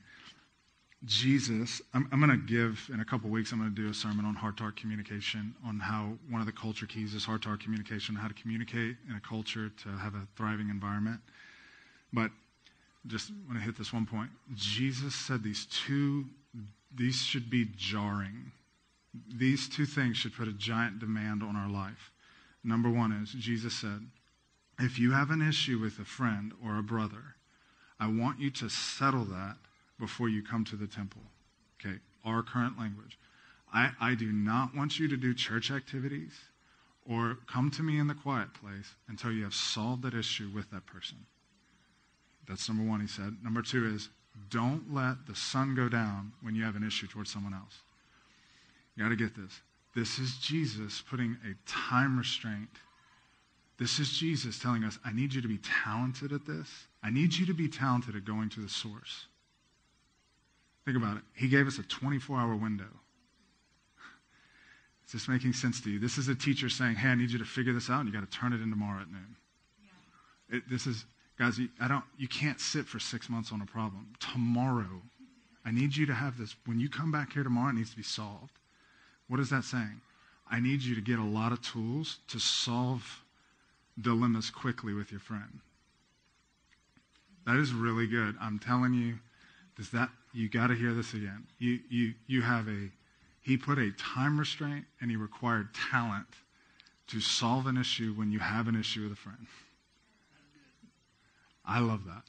Jesus, 1.06 1.80
I'm, 1.94 2.06
I'm 2.12 2.20
going 2.20 2.30
to 2.30 2.46
give, 2.46 2.90
in 2.92 3.00
a 3.00 3.04
couple 3.04 3.30
weeks, 3.30 3.52
I'm 3.52 3.58
going 3.58 3.74
to 3.74 3.82
do 3.82 3.88
a 3.88 3.94
sermon 3.94 4.26
on 4.26 4.34
heart 4.34 4.58
to 4.58 4.64
heart 4.64 4.76
communication, 4.76 5.54
on 5.66 5.80
how 5.80 6.12
one 6.28 6.42
of 6.42 6.46
the 6.46 6.52
culture 6.52 6.84
keys 6.84 7.14
is 7.14 7.24
heart 7.24 7.40
to 7.42 7.48
heart 7.48 7.62
communication, 7.62 8.14
how 8.14 8.28
to 8.28 8.34
communicate 8.34 8.96
in 9.08 9.16
a 9.16 9.20
culture 9.20 9.70
to 9.82 9.88
have 9.96 10.14
a 10.14 10.26
thriving 10.36 10.68
environment. 10.68 11.20
But 12.12 12.30
just 13.06 13.32
want 13.46 13.58
to 13.58 13.64
hit 13.64 13.78
this 13.78 13.94
one 13.94 14.04
point. 14.04 14.28
Jesus 14.54 15.14
said 15.14 15.42
these 15.42 15.66
two, 15.86 16.26
these 16.94 17.16
should 17.16 17.48
be 17.48 17.68
jarring. 17.76 18.52
These 19.34 19.70
two 19.70 19.86
things 19.86 20.18
should 20.18 20.34
put 20.34 20.48
a 20.48 20.52
giant 20.52 20.98
demand 20.98 21.42
on 21.42 21.56
our 21.56 21.70
life. 21.70 22.12
Number 22.62 22.90
one 22.90 23.12
is 23.12 23.32
Jesus 23.32 23.74
said, 23.74 24.06
if 24.78 24.98
you 24.98 25.12
have 25.12 25.30
an 25.30 25.46
issue 25.46 25.78
with 25.78 25.98
a 25.98 26.04
friend 26.04 26.52
or 26.64 26.78
a 26.78 26.82
brother, 26.82 27.36
I 27.98 28.08
want 28.08 28.40
you 28.40 28.50
to 28.52 28.68
settle 28.68 29.24
that 29.26 29.56
before 29.98 30.28
you 30.28 30.42
come 30.42 30.64
to 30.64 30.76
the 30.76 30.86
temple. 30.86 31.22
Okay, 31.78 31.98
our 32.24 32.42
current 32.42 32.78
language. 32.78 33.18
I, 33.72 33.90
I 34.00 34.14
do 34.14 34.32
not 34.32 34.74
want 34.74 34.98
you 34.98 35.06
to 35.08 35.16
do 35.16 35.34
church 35.34 35.70
activities 35.70 36.32
or 37.08 37.38
come 37.46 37.70
to 37.72 37.82
me 37.82 37.98
in 37.98 38.08
the 38.08 38.14
quiet 38.14 38.54
place 38.54 38.94
until 39.08 39.32
you 39.32 39.44
have 39.44 39.54
solved 39.54 40.02
that 40.02 40.14
issue 40.14 40.50
with 40.54 40.70
that 40.70 40.86
person. 40.86 41.18
That's 42.48 42.68
number 42.68 42.84
one, 42.84 43.00
he 43.00 43.06
said. 43.06 43.36
Number 43.42 43.62
two 43.62 43.86
is 43.86 44.08
don't 44.48 44.92
let 44.92 45.26
the 45.26 45.34
sun 45.34 45.74
go 45.74 45.88
down 45.88 46.32
when 46.40 46.54
you 46.54 46.64
have 46.64 46.76
an 46.76 46.86
issue 46.86 47.06
towards 47.06 47.30
someone 47.30 47.54
else. 47.54 47.82
You 48.96 49.04
got 49.04 49.10
to 49.10 49.16
get 49.16 49.36
this. 49.36 49.60
This 49.94 50.18
is 50.18 50.36
Jesus 50.38 51.02
putting 51.02 51.36
a 51.44 51.54
time 51.68 52.16
restraint. 52.16 52.68
This 53.78 53.98
is 53.98 54.12
Jesus 54.12 54.58
telling 54.58 54.84
us, 54.84 54.98
I 55.04 55.12
need 55.12 55.32
you 55.32 55.40
to 55.40 55.48
be 55.48 55.58
talented 55.58 56.32
at 56.32 56.46
this. 56.46 56.68
I 57.02 57.10
need 57.10 57.34
you 57.34 57.46
to 57.46 57.54
be 57.54 57.68
talented 57.68 58.14
at 58.14 58.24
going 58.24 58.50
to 58.50 58.60
the 58.60 58.68
source. 58.68 59.26
Think 60.84 60.96
about 60.96 61.16
it. 61.16 61.22
He 61.34 61.48
gave 61.48 61.66
us 61.66 61.78
a 61.78 61.82
24 61.82 62.38
hour 62.38 62.54
window. 62.54 62.88
Is 65.06 65.12
this 65.12 65.28
making 65.28 65.54
sense 65.54 65.80
to 65.80 65.90
you? 65.90 65.98
This 65.98 66.18
is 66.18 66.28
a 66.28 66.36
teacher 66.36 66.68
saying, 66.68 66.94
Hey, 66.94 67.08
I 67.08 67.14
need 67.16 67.30
you 67.30 67.38
to 67.38 67.44
figure 67.44 67.72
this 67.72 67.90
out, 67.90 68.00
and 68.00 68.08
you 68.08 68.12
got 68.12 68.30
to 68.30 68.38
turn 68.38 68.52
it 68.52 68.60
in 68.60 68.70
tomorrow 68.70 69.00
at 69.00 69.10
noon. 69.10 69.36
Yeah. 69.82 70.58
It, 70.58 70.62
this 70.70 70.86
is, 70.86 71.04
guys, 71.36 71.58
you, 71.58 71.68
I 71.80 71.88
don't, 71.88 72.04
you 72.16 72.28
can't 72.28 72.60
sit 72.60 72.86
for 72.86 73.00
six 73.00 73.28
months 73.28 73.50
on 73.50 73.60
a 73.60 73.66
problem. 73.66 74.12
Tomorrow, 74.20 75.02
I 75.64 75.72
need 75.72 75.96
you 75.96 76.06
to 76.06 76.14
have 76.14 76.38
this. 76.38 76.54
When 76.64 76.78
you 76.78 76.88
come 76.88 77.10
back 77.10 77.32
here 77.32 77.42
tomorrow, 77.42 77.70
it 77.70 77.74
needs 77.74 77.90
to 77.90 77.96
be 77.96 78.04
solved. 78.04 78.52
What 79.30 79.38
is 79.38 79.50
that 79.50 79.62
saying? 79.62 80.00
I 80.50 80.58
need 80.58 80.82
you 80.82 80.96
to 80.96 81.00
get 81.00 81.20
a 81.20 81.24
lot 81.24 81.52
of 81.52 81.62
tools 81.62 82.18
to 82.28 82.40
solve 82.40 83.22
dilemmas 84.00 84.50
quickly 84.50 84.92
with 84.92 85.12
your 85.12 85.20
friend. 85.20 85.60
That 87.46 87.54
is 87.54 87.72
really 87.72 88.08
good. 88.08 88.34
I'm 88.40 88.58
telling 88.58 88.92
you, 88.92 89.20
does 89.76 89.90
that 89.90 90.10
you 90.32 90.48
got 90.48 90.66
to 90.66 90.74
hear 90.74 90.94
this 90.94 91.14
again. 91.14 91.46
You 91.58 91.78
you 91.88 92.14
you 92.26 92.42
have 92.42 92.66
a 92.66 92.90
he 93.40 93.56
put 93.56 93.78
a 93.78 93.92
time 93.92 94.36
restraint 94.36 94.84
and 95.00 95.12
he 95.12 95.16
required 95.16 95.68
talent 95.74 96.26
to 97.06 97.20
solve 97.20 97.68
an 97.68 97.76
issue 97.76 98.12
when 98.14 98.32
you 98.32 98.40
have 98.40 98.66
an 98.66 98.74
issue 98.74 99.04
with 99.04 99.12
a 99.12 99.16
friend. 99.16 99.46
I 101.64 101.78
love 101.78 102.04
that. 102.06 102.22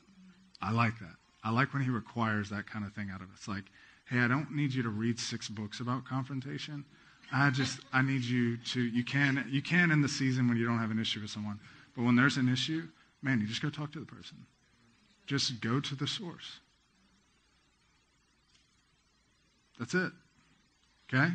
I 0.61 0.71
like 0.71 0.99
that. 0.99 1.15
I 1.43 1.49
like 1.49 1.73
when 1.73 1.81
he 1.81 1.89
requires 1.89 2.49
that 2.51 2.67
kind 2.67 2.85
of 2.85 2.93
thing 2.93 3.09
out 3.11 3.21
of 3.21 3.31
us. 3.33 3.47
Like, 3.47 3.65
hey, 4.11 4.19
I 4.19 4.27
don't 4.27 4.51
need 4.51 4.73
you 4.73 4.83
to 4.83 4.89
read 4.89 5.19
six 5.19 5.47
books 5.47 5.79
about 5.79 6.05
confrontation. 6.05 6.83
I 7.33 7.49
just 7.49 7.79
I 7.93 8.01
need 8.01 8.23
you 8.23 8.57
to 8.57 8.81
you 8.81 9.05
can 9.05 9.47
you 9.49 9.61
can 9.61 9.89
in 9.89 10.01
the 10.01 10.09
season 10.09 10.47
when 10.49 10.57
you 10.57 10.65
don't 10.65 10.79
have 10.79 10.91
an 10.91 10.99
issue 10.99 11.21
with 11.21 11.29
someone. 11.29 11.59
But 11.95 12.03
when 12.03 12.15
there's 12.15 12.37
an 12.37 12.49
issue, 12.49 12.87
man, 13.21 13.39
you 13.39 13.47
just 13.47 13.61
go 13.61 13.69
talk 13.69 13.91
to 13.93 13.99
the 13.99 14.05
person. 14.05 14.37
Just 15.27 15.61
go 15.61 15.79
to 15.79 15.95
the 15.95 16.07
source. 16.07 16.59
That's 19.79 19.93
it. 19.93 20.11
Okay? 21.11 21.31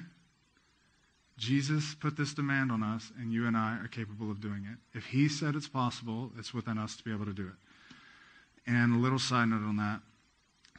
Jesus 1.39 1.95
put 1.95 2.17
this 2.17 2.33
demand 2.33 2.73
on 2.73 2.83
us, 2.83 3.13
and 3.19 3.33
you 3.33 3.47
and 3.47 3.57
I 3.57 3.77
are 3.77 3.89
capable 3.89 4.31
of 4.31 4.41
doing 4.41 4.67
it. 4.71 4.97
If 4.97 5.07
He 5.07 5.29
said 5.29 5.55
it's 5.55 5.69
possible, 5.69 6.31
it's 6.39 6.55
within 6.55 6.79
us 6.79 6.97
to 6.97 7.05
be 7.05 7.13
able 7.13 7.27
to 7.27 7.33
do 7.33 7.47
it. 7.47 8.71
And 8.71 8.97
a 8.97 8.99
little 8.99 9.19
side 9.19 9.49
note 9.49 9.63
on 9.63 9.77
that 9.77 10.01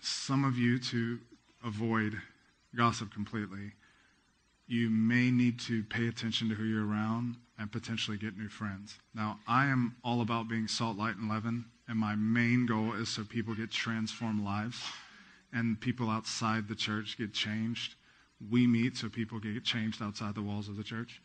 some 0.02 0.46
of 0.46 0.58
you, 0.58 0.80
to 0.80 1.20
avoid 1.68 2.14
gossip 2.76 3.14
completely, 3.14 3.74
you 4.68 4.90
may 4.90 5.32
need 5.32 5.60
to 5.60 5.84
pay 5.84 6.08
attention 6.08 6.50
to 6.50 6.56
who 6.56 6.64
you're 6.64 6.88
around 6.88 7.36
and 7.60 7.72
potentially 7.72 8.18
get 8.18 8.38
new 8.38 8.50
friends. 8.50 8.98
Now, 9.14 9.40
I 9.48 9.68
am 9.68 9.96
all 10.04 10.22
about 10.22 10.48
being 10.48 10.68
salt, 10.68 10.98
light, 10.98 11.16
and 11.16 11.30
leaven, 11.30 11.66
and 11.88 11.98
my 11.98 12.16
main 12.16 12.66
goal 12.66 12.94
is 12.94 13.10
so 13.10 13.24
people 13.24 13.56
get 13.56 13.72
transformed 13.72 14.44
lives 14.44 14.84
and 15.54 15.80
people 15.80 16.10
outside 16.10 16.68
the 16.68 16.76
church 16.76 17.18
get 17.18 17.34
changed. 17.34 17.96
We 18.52 18.68
meet 18.68 18.98
so 18.98 19.10
people 19.10 19.40
get 19.40 19.64
changed 19.64 20.02
outside 20.02 20.36
the 20.36 20.42
walls 20.42 20.68
of 20.68 20.76
the 20.76 20.84
church. 20.84 21.22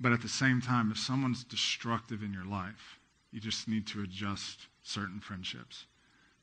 But 0.00 0.12
at 0.12 0.22
the 0.22 0.28
same 0.28 0.60
time, 0.60 0.92
if 0.92 0.98
someone's 0.98 1.42
destructive 1.42 2.22
in 2.22 2.32
your 2.32 2.44
life, 2.44 3.00
you 3.32 3.40
just 3.40 3.66
need 3.66 3.86
to 3.88 4.02
adjust 4.02 4.66
certain 4.82 5.20
friendships. 5.20 5.86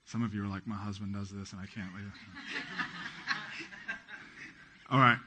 Some 0.05 0.23
of 0.23 0.33
you 0.33 0.43
are 0.43 0.47
like, 0.47 0.67
my 0.67 0.75
husband 0.75 1.13
does 1.13 1.29
this 1.29 1.51
and 1.51 1.61
I 1.61 1.65
can't 1.65 1.93
leave. 1.95 2.11
All 4.89 4.99
right. 4.99 5.17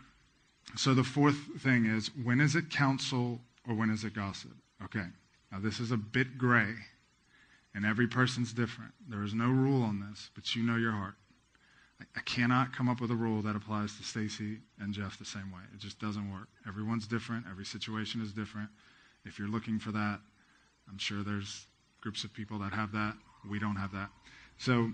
So 0.76 0.94
the 0.94 1.04
fourth 1.04 1.36
thing 1.60 1.86
is 1.86 2.10
when 2.22 2.40
is 2.40 2.54
it 2.54 2.70
counsel 2.70 3.40
or 3.66 3.74
when 3.74 3.90
is 3.90 4.04
it 4.04 4.14
gossip? 4.14 4.52
Okay. 4.84 5.04
Now 5.50 5.58
this 5.60 5.80
is 5.80 5.90
a 5.90 5.96
bit 5.96 6.36
gray, 6.36 6.74
and 7.74 7.86
every 7.86 8.06
person's 8.06 8.52
different. 8.52 8.92
There 9.08 9.22
is 9.22 9.34
no 9.34 9.48
rule 9.48 9.82
on 9.82 10.06
this, 10.08 10.30
but 10.34 10.54
you 10.54 10.62
know 10.62 10.76
your 10.76 10.92
heart. 10.92 11.14
I 12.16 12.20
cannot 12.20 12.72
come 12.72 12.88
up 12.88 13.00
with 13.00 13.10
a 13.10 13.14
rule 13.16 13.42
that 13.42 13.56
applies 13.56 13.96
to 13.96 14.04
Stacy 14.04 14.58
and 14.78 14.94
Jeff 14.94 15.18
the 15.18 15.24
same 15.24 15.50
way. 15.50 15.62
It 15.74 15.80
just 15.80 15.98
doesn't 15.98 16.32
work. 16.32 16.46
Everyone's 16.66 17.08
different. 17.08 17.46
Every 17.50 17.64
situation 17.64 18.22
is 18.22 18.32
different. 18.32 18.68
If 19.24 19.36
you're 19.38 19.48
looking 19.48 19.80
for 19.80 19.90
that, 19.90 20.20
I'm 20.88 20.98
sure 20.98 21.24
there's 21.24 21.66
groups 22.00 22.22
of 22.22 22.32
people 22.32 22.58
that 22.60 22.72
have 22.72 22.92
that. 22.92 23.14
We 23.50 23.58
don't 23.58 23.74
have 23.76 23.90
that. 23.92 24.10
So 24.58 24.92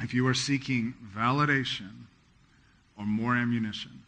if 0.00 0.12
you 0.12 0.26
are 0.26 0.34
seeking 0.34 0.94
validation 1.16 2.06
or 2.98 3.04
more 3.04 3.36
ammunition, 3.36 4.02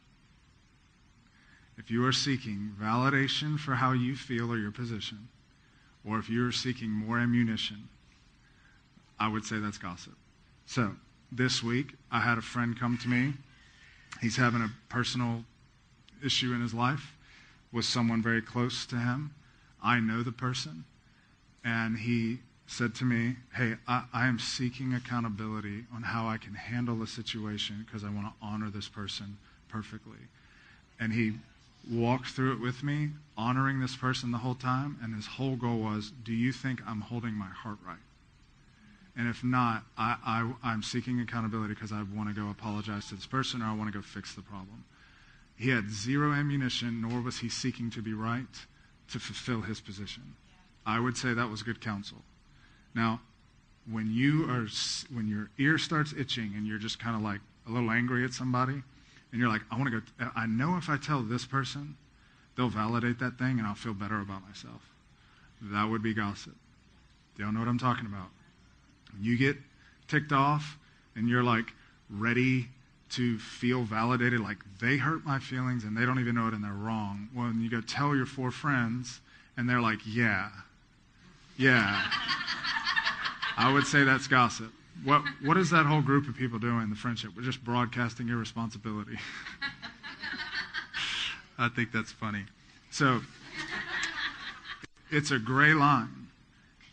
if 1.77 1.91
you 1.91 2.05
are 2.05 2.13
seeking 2.13 2.73
validation 2.81 3.59
for 3.59 3.75
how 3.75 3.93
you 3.93 4.17
feel 4.17 4.53
or 4.53 4.59
your 4.59 4.73
position, 4.73 5.29
or 6.05 6.19
if 6.19 6.29
you're 6.29 6.53
seeking 6.53 6.91
more 6.91 7.19
ammunition, 7.19 7.89
I 9.19 9.29
would 9.29 9.45
say 9.45 9.59
that's 9.59 9.79
gossip. 9.79 10.15
So, 10.67 10.93
this 11.31 11.63
week, 11.63 11.95
I 12.11 12.21
had 12.21 12.39
a 12.39 12.43
friend 12.43 12.79
come 12.79 12.99
to 12.99 13.09
me. 13.09 13.35
He's 14.21 14.37
having 14.37 14.63
a 14.63 14.71
personal 14.89 15.45
issue 16.25 16.53
in 16.53 16.61
his 16.61 16.75
life 16.75 17.15
with 17.73 17.85
someone 17.85 18.23
very 18.23 18.43
close 18.43 18.87
to 18.87 18.97
him. 18.97 19.35
I 19.83 20.01
know 20.01 20.23
the 20.23 20.33
person. 20.33 20.85
And 21.65 21.99
he 21.99 22.39
said 22.69 22.95
to 22.95 23.05
me, 23.05 23.35
Hey, 23.55 23.75
I, 23.89 24.05
I 24.13 24.27
am 24.29 24.39
seeking 24.39 24.93
accountability 24.95 25.85
on 25.93 26.03
how 26.03 26.29
I 26.29 26.37
can 26.37 26.55
handle 26.55 26.97
the 26.97 27.07
situation 27.07 27.85
because 27.85 28.05
I 28.05 28.11
want 28.11 28.27
to 28.27 28.33
honor 28.41 28.71
this 28.71 28.89
person 28.89 29.39
perfectly. 29.69 30.19
And 31.01 31.13
he 31.13 31.33
walked 31.91 32.29
through 32.29 32.53
it 32.53 32.61
with 32.61 32.83
me, 32.83 33.11
honoring 33.37 33.81
this 33.81 33.97
person 33.97 34.31
the 34.31 34.39
whole 34.39 34.55
time, 34.55 34.99
and 35.03 35.15
his 35.15 35.27
whole 35.27 35.57
goal 35.57 35.79
was, 35.79 36.13
do 36.25 36.33
you 36.33 36.53
think 36.53 36.81
I'm 36.87 37.01
holding 37.01 37.33
my 37.33 37.47
heart 37.47 37.79
right? 37.87 37.97
And 39.17 39.29
if 39.29 39.43
not, 39.43 39.85
I, 39.97 40.53
I, 40.63 40.73
am 40.73 40.83
seeking 40.83 41.21
accountability 41.21 41.75
because 41.75 41.91
I 41.91 42.05
want 42.15 42.29
to 42.29 42.41
go 42.41 42.51
apologize 42.51 43.09
to 43.09 43.17
this 43.17 43.27
person 43.27 43.63
or 43.63 43.65
I 43.65 43.75
want 43.75 43.91
to 43.91 43.99
go 43.99 44.03
fix 44.03 44.35
the 44.35 44.43
problem. 44.43 44.85
He 45.57 45.71
had 45.71 45.91
zero 45.91 46.33
ammunition, 46.33 47.01
nor 47.01 47.21
was 47.21 47.39
he 47.39 47.49
seeking 47.49 47.91
to 47.91 48.03
be 48.03 48.13
right 48.13 48.47
to 49.11 49.19
fulfill 49.19 49.63
his 49.63 49.81
position. 49.81 50.23
I 50.87 51.01
would 51.01 51.17
say 51.17 51.35
that 51.35 51.51
was 51.51 51.65
good 51.65 51.81
counsel. 51.81 52.19
Now, 52.95 53.21
when 53.91 54.13
you 54.13 54.45
are 54.51 54.67
when 55.15 55.29
your 55.29 55.51
ear 55.59 55.79
starts 55.79 56.13
itching 56.17 56.53
and 56.57 56.67
you're 56.67 56.79
just 56.79 56.99
kind 56.99 57.17
of 57.17 57.23
like 57.23 57.41
a 57.67 57.71
little 57.71 57.91
angry 57.91 58.25
at 58.25 58.33
somebody 58.33 58.83
and 59.33 59.41
you're 59.41 59.49
like 59.49 59.63
I 59.71 59.79
want 59.79 59.91
to 59.91 60.01
go 60.01 60.31
I 60.37 60.47
know 60.47 60.77
if 60.77 60.89
I 60.89 60.97
tell 60.99 61.23
this 61.23 61.47
person 61.47 61.97
they'll 62.57 62.69
validate 62.69 63.19
that 63.21 63.39
thing 63.39 63.59
and 63.59 63.67
I'll 63.67 63.75
feel 63.75 63.95
better 63.95 64.21
about 64.21 64.47
myself. 64.47 64.83
That 65.63 65.89
would 65.89 66.03
be 66.03 66.13
gossip. 66.13 66.55
Y'all 67.39 67.53
know 67.53 67.61
what 67.61 67.69
I'm 67.69 67.79
talking 67.79 68.07
about? 68.07 68.29
You 69.21 69.39
get 69.39 69.57
ticked 70.09 70.33
off 70.33 70.77
and 71.15 71.29
you're 71.29 71.45
like 71.45 71.73
ready 72.11 72.69
to 73.11 73.39
feel 73.39 73.85
validated, 73.85 74.41
like 74.41 74.59
they 74.81 74.97
hurt 74.99 75.25
my 75.25 75.39
feelings 75.39 75.85
and 75.85 75.97
they 75.97 76.05
don't 76.05 76.19
even 76.19 76.35
know 76.35 76.49
it 76.49 76.55
and 76.55 76.63
they're 76.63 76.73
wrong. 76.73 77.29
When 77.33 77.61
you 77.61 77.71
go 77.71 77.81
tell 77.81 78.15
your 78.15 78.27
four 78.27 78.51
friends 78.51 79.21
and 79.57 79.69
they're 79.69 79.81
like, 79.81 80.01
yeah, 80.05 80.51
yeah. 81.57 82.11
I 83.59 83.73
would 83.73 83.87
say 83.87 84.05
that's 84.05 84.29
gossip. 84.29 84.73
What, 85.03 85.23
what 85.45 85.57
is 85.57 85.71
that 85.71 85.85
whole 85.85 86.01
group 86.01 86.29
of 86.29 86.37
people 86.37 86.61
doing, 86.61 86.91
the 86.91 86.97
friendship? 86.97 87.33
We're 87.37 87.43
just 87.43 87.65
broadcasting 87.65 88.29
irresponsibility. 88.29 89.19
I 91.59 91.69
think 91.69 91.91
that's 91.91 92.13
funny. 92.13 92.45
So, 92.91 93.21
it's 95.11 95.33
a 95.33 95.41
gray 95.41 95.75
line. 95.75 96.29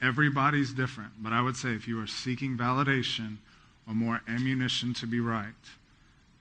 Everybody's 0.02 0.74
different. 0.74 1.12
But 1.20 1.34
I 1.34 1.42
would 1.42 1.56
say 1.56 1.70
if 1.70 1.88
you 1.88 2.02
are 2.02 2.08
seeking 2.08 2.58
validation 2.58 3.38
or 3.88 3.94
more 3.94 4.22
ammunition 4.28 4.96
to 4.96 5.06
be 5.06 5.20
right, 5.20 5.54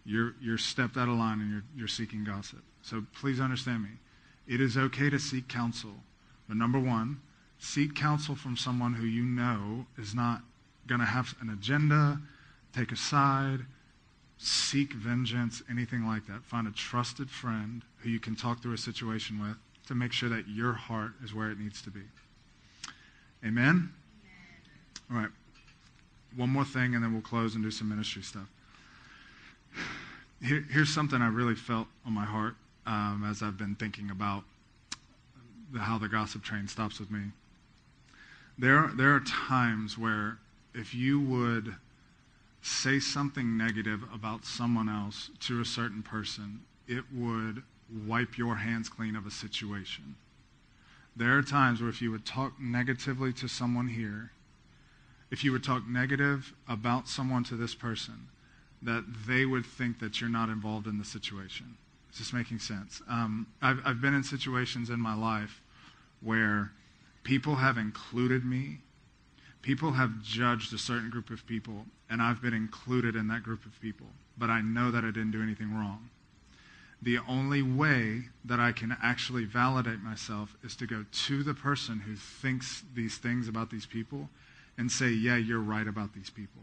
you're, 0.06 0.34
you're 0.40 0.58
stepped 0.58 0.96
out 0.96 1.08
of 1.08 1.16
line 1.16 1.40
and 1.40 1.50
you're, 1.50 1.64
you're 1.76 1.88
seeking 1.88 2.24
gossip. 2.24 2.62
So 2.80 3.04
please 3.20 3.40
understand 3.40 3.82
me. 3.82 3.90
It 4.48 4.62
is 4.62 4.76
okay 4.76 5.10
to 5.10 5.18
seek 5.18 5.48
counsel. 5.48 5.92
But 6.48 6.56
number 6.56 6.78
one, 6.78 7.20
seek 7.64 7.94
counsel 7.94 8.34
from 8.34 8.56
someone 8.56 8.92
who 8.92 9.06
you 9.06 9.24
know 9.24 9.86
is 9.96 10.14
not 10.14 10.42
going 10.86 11.00
to 11.00 11.06
have 11.06 11.34
an 11.40 11.48
agenda, 11.48 12.20
take 12.76 12.92
a 12.92 12.96
side, 12.96 13.60
seek 14.36 14.92
vengeance, 14.92 15.62
anything 15.70 16.06
like 16.06 16.26
that. 16.26 16.44
Find 16.44 16.68
a 16.68 16.70
trusted 16.72 17.30
friend 17.30 17.82
who 17.98 18.10
you 18.10 18.20
can 18.20 18.36
talk 18.36 18.62
through 18.62 18.74
a 18.74 18.78
situation 18.78 19.40
with 19.40 19.56
to 19.86 19.94
make 19.94 20.12
sure 20.12 20.28
that 20.28 20.46
your 20.46 20.74
heart 20.74 21.12
is 21.24 21.34
where 21.34 21.50
it 21.50 21.58
needs 21.58 21.80
to 21.82 21.90
be. 21.90 22.02
Amen? 23.44 23.90
All 25.10 25.16
right. 25.16 25.30
One 26.36 26.50
more 26.50 26.64
thing, 26.64 26.94
and 26.94 27.02
then 27.02 27.12
we'll 27.12 27.22
close 27.22 27.54
and 27.54 27.64
do 27.64 27.70
some 27.70 27.88
ministry 27.88 28.22
stuff. 28.22 28.48
Here, 30.42 30.66
here's 30.70 30.92
something 30.92 31.22
I 31.22 31.28
really 31.28 31.54
felt 31.54 31.86
on 32.04 32.12
my 32.12 32.24
heart 32.24 32.56
um, 32.86 33.26
as 33.26 33.42
I've 33.42 33.56
been 33.56 33.74
thinking 33.74 34.10
about 34.10 34.44
the, 35.72 35.78
how 35.78 35.96
the 35.96 36.08
gossip 36.08 36.42
train 36.42 36.68
stops 36.68 37.00
with 37.00 37.10
me. 37.10 37.30
There, 38.58 38.90
there 38.94 39.14
are 39.14 39.20
times 39.20 39.98
where 39.98 40.38
if 40.74 40.94
you 40.94 41.20
would 41.20 41.76
say 42.62 42.98
something 42.98 43.56
negative 43.56 44.04
about 44.12 44.44
someone 44.44 44.88
else 44.88 45.30
to 45.40 45.60
a 45.60 45.64
certain 45.64 46.02
person, 46.02 46.60
it 46.88 47.04
would 47.12 47.62
wipe 48.06 48.38
your 48.38 48.56
hands 48.56 48.88
clean 48.88 49.16
of 49.16 49.26
a 49.26 49.30
situation. 49.30 50.16
There 51.16 51.36
are 51.36 51.42
times 51.42 51.80
where 51.80 51.90
if 51.90 52.00
you 52.00 52.10
would 52.10 52.24
talk 52.24 52.60
negatively 52.60 53.32
to 53.34 53.48
someone 53.48 53.88
here, 53.88 54.32
if 55.30 55.44
you 55.44 55.52
would 55.52 55.64
talk 55.64 55.86
negative 55.86 56.52
about 56.68 57.08
someone 57.08 57.44
to 57.44 57.56
this 57.56 57.74
person, 57.74 58.28
that 58.82 59.04
they 59.26 59.44
would 59.46 59.66
think 59.66 59.98
that 60.00 60.20
you're 60.20 60.30
not 60.30 60.48
involved 60.48 60.86
in 60.86 60.98
the 60.98 61.04
situation. 61.04 61.76
Is 62.12 62.18
this 62.18 62.32
making 62.32 62.60
sense? 62.60 63.02
Um, 63.08 63.46
I've, 63.60 63.80
I've 63.84 64.00
been 64.00 64.14
in 64.14 64.22
situations 64.22 64.90
in 64.90 65.00
my 65.00 65.14
life 65.14 65.60
where 66.20 66.72
people 67.24 67.56
have 67.56 67.76
included 67.78 68.44
me, 68.44 68.78
people 69.62 69.92
have 69.92 70.22
judged 70.22 70.72
a 70.72 70.78
certain 70.78 71.10
group 71.10 71.30
of 71.30 71.46
people, 71.46 71.86
and 72.08 72.22
I've 72.22 72.40
been 72.40 72.54
included 72.54 73.16
in 73.16 73.28
that 73.28 73.42
group 73.42 73.64
of 73.64 73.80
people, 73.80 74.06
but 74.38 74.50
I 74.50 74.60
know 74.60 74.90
that 74.90 75.04
I 75.04 75.08
didn't 75.08 75.32
do 75.32 75.42
anything 75.42 75.74
wrong. 75.74 76.10
The 77.02 77.18
only 77.28 77.62
way 77.62 78.28
that 78.44 78.60
I 78.60 78.72
can 78.72 78.96
actually 79.02 79.44
validate 79.44 80.00
myself 80.00 80.56
is 80.62 80.76
to 80.76 80.86
go 80.86 81.04
to 81.26 81.42
the 81.42 81.52
person 81.52 82.00
who 82.00 82.14
thinks 82.14 82.82
these 82.94 83.18
things 83.18 83.48
about 83.48 83.70
these 83.70 83.84
people 83.84 84.30
and 84.78 84.90
say, 84.90 85.08
Yeah, 85.10 85.36
you're 85.36 85.60
right 85.60 85.86
about 85.86 86.14
these 86.14 86.30
people. 86.30 86.62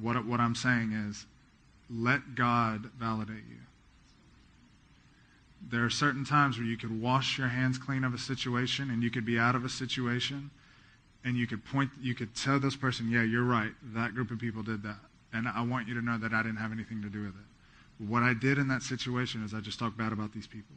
What, 0.00 0.26
what 0.26 0.40
I'm 0.40 0.54
saying 0.54 0.92
is, 0.92 1.26
let 1.90 2.34
God 2.34 2.90
validate 2.98 3.44
you. 3.48 3.60
There 5.70 5.84
are 5.84 5.90
certain 5.90 6.24
times 6.24 6.58
where 6.58 6.66
you 6.66 6.76
could 6.76 7.00
wash 7.00 7.38
your 7.38 7.48
hands 7.48 7.78
clean 7.78 8.04
of 8.04 8.14
a 8.14 8.18
situation 8.18 8.90
and 8.90 9.02
you 9.02 9.10
could 9.10 9.24
be 9.24 9.38
out 9.38 9.54
of 9.54 9.64
a 9.64 9.68
situation 9.68 10.50
and 11.24 11.36
you 11.36 11.46
could 11.46 11.64
point, 11.64 11.90
you 12.00 12.14
could 12.14 12.34
tell 12.34 12.60
this 12.60 12.76
person, 12.76 13.10
yeah, 13.10 13.22
you're 13.22 13.44
right. 13.44 13.72
That 13.94 14.14
group 14.14 14.30
of 14.30 14.38
people 14.38 14.62
did 14.62 14.82
that. 14.82 14.98
And 15.32 15.48
I 15.48 15.62
want 15.62 15.88
you 15.88 15.94
to 15.94 16.02
know 16.02 16.18
that 16.18 16.32
I 16.32 16.42
didn't 16.42 16.58
have 16.58 16.70
anything 16.70 17.02
to 17.02 17.08
do 17.08 17.22
with 17.22 17.34
it. 17.34 18.06
What 18.08 18.22
I 18.22 18.34
did 18.34 18.58
in 18.58 18.68
that 18.68 18.82
situation 18.82 19.42
is 19.44 19.54
I 19.54 19.60
just 19.60 19.78
talked 19.78 19.96
bad 19.96 20.12
about 20.12 20.32
these 20.32 20.46
people. 20.46 20.76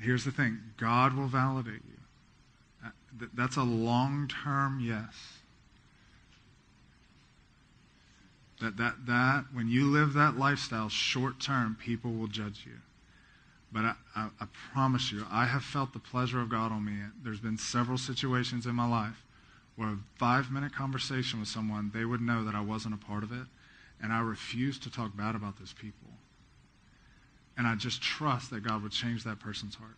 Here's 0.00 0.24
the 0.24 0.30
thing 0.30 0.58
God 0.76 1.14
will 1.14 1.26
validate 1.26 1.82
you. 1.86 3.28
That's 3.34 3.56
a 3.56 3.62
long 3.62 4.28
term 4.28 4.80
yes. 4.80 5.37
That, 8.60 8.76
that, 8.76 9.06
that, 9.06 9.44
when 9.52 9.68
you 9.68 9.86
live 9.86 10.14
that 10.14 10.36
lifestyle 10.36 10.88
short 10.88 11.38
term, 11.38 11.76
people 11.80 12.12
will 12.12 12.26
judge 12.26 12.64
you. 12.66 12.74
But 13.70 13.84
I, 13.84 13.94
I, 14.16 14.28
I, 14.40 14.46
promise 14.72 15.12
you, 15.12 15.24
I 15.30 15.44
have 15.44 15.62
felt 15.62 15.92
the 15.92 15.98
pleasure 15.98 16.40
of 16.40 16.48
God 16.48 16.72
on 16.72 16.84
me. 16.84 16.96
There's 17.22 17.40
been 17.40 17.58
several 17.58 17.98
situations 17.98 18.66
in 18.66 18.74
my 18.74 18.88
life 18.88 19.22
where 19.76 19.90
a 19.90 19.98
five 20.16 20.50
minute 20.50 20.74
conversation 20.74 21.38
with 21.38 21.48
someone, 21.48 21.92
they 21.94 22.04
would 22.04 22.20
know 22.20 22.44
that 22.44 22.54
I 22.54 22.60
wasn't 22.60 22.94
a 22.94 22.98
part 22.98 23.22
of 23.22 23.30
it. 23.30 23.46
And 24.02 24.12
I 24.12 24.20
refuse 24.20 24.78
to 24.80 24.90
talk 24.90 25.16
bad 25.16 25.34
about 25.34 25.58
those 25.58 25.72
people. 25.72 26.08
And 27.56 27.66
I 27.66 27.74
just 27.74 28.00
trust 28.00 28.50
that 28.50 28.62
God 28.62 28.82
would 28.82 28.92
change 28.92 29.24
that 29.24 29.40
person's 29.40 29.74
heart. 29.74 29.96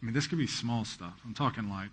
I 0.00 0.04
mean, 0.04 0.14
this 0.14 0.26
could 0.26 0.38
be 0.38 0.46
small 0.46 0.84
stuff. 0.84 1.20
I'm 1.24 1.34
talking 1.34 1.68
like 1.68 1.90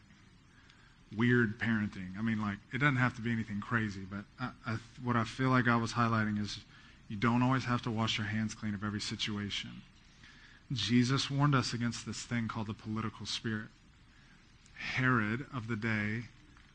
weird 1.15 1.59
parenting. 1.59 2.17
I 2.17 2.21
mean, 2.21 2.41
like, 2.41 2.57
it 2.73 2.79
doesn't 2.79 2.95
have 2.97 3.15
to 3.15 3.21
be 3.21 3.31
anything 3.31 3.61
crazy, 3.61 4.01
but 4.09 4.25
I, 4.39 4.49
I, 4.65 4.77
what 5.03 5.15
I 5.15 5.23
feel 5.23 5.49
like 5.49 5.67
I 5.67 5.75
was 5.75 5.93
highlighting 5.93 6.41
is 6.41 6.59
you 7.07 7.15
don't 7.17 7.43
always 7.43 7.65
have 7.65 7.81
to 7.83 7.91
wash 7.91 8.17
your 8.17 8.27
hands 8.27 8.53
clean 8.53 8.73
of 8.73 8.83
every 8.83 9.01
situation. 9.01 9.69
Jesus 10.71 11.29
warned 11.29 11.53
us 11.53 11.73
against 11.73 12.05
this 12.05 12.23
thing 12.23 12.47
called 12.47 12.67
the 12.67 12.73
political 12.73 13.25
spirit. 13.25 13.67
Herod 14.95 15.45
of 15.53 15.67
the 15.67 15.75
day 15.75 16.23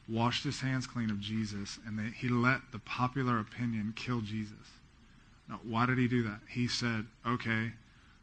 washed 0.08 0.44
his 0.44 0.60
hands 0.60 0.86
clean 0.86 1.10
of 1.10 1.20
Jesus, 1.20 1.78
and 1.86 1.98
they, 1.98 2.10
he 2.16 2.28
let 2.28 2.60
the 2.72 2.78
popular 2.78 3.38
opinion 3.38 3.92
kill 3.96 4.20
Jesus. 4.20 4.54
Now, 5.48 5.60
why 5.64 5.86
did 5.86 5.98
he 5.98 6.08
do 6.08 6.22
that? 6.22 6.40
He 6.48 6.68
said, 6.68 7.06
okay, 7.26 7.72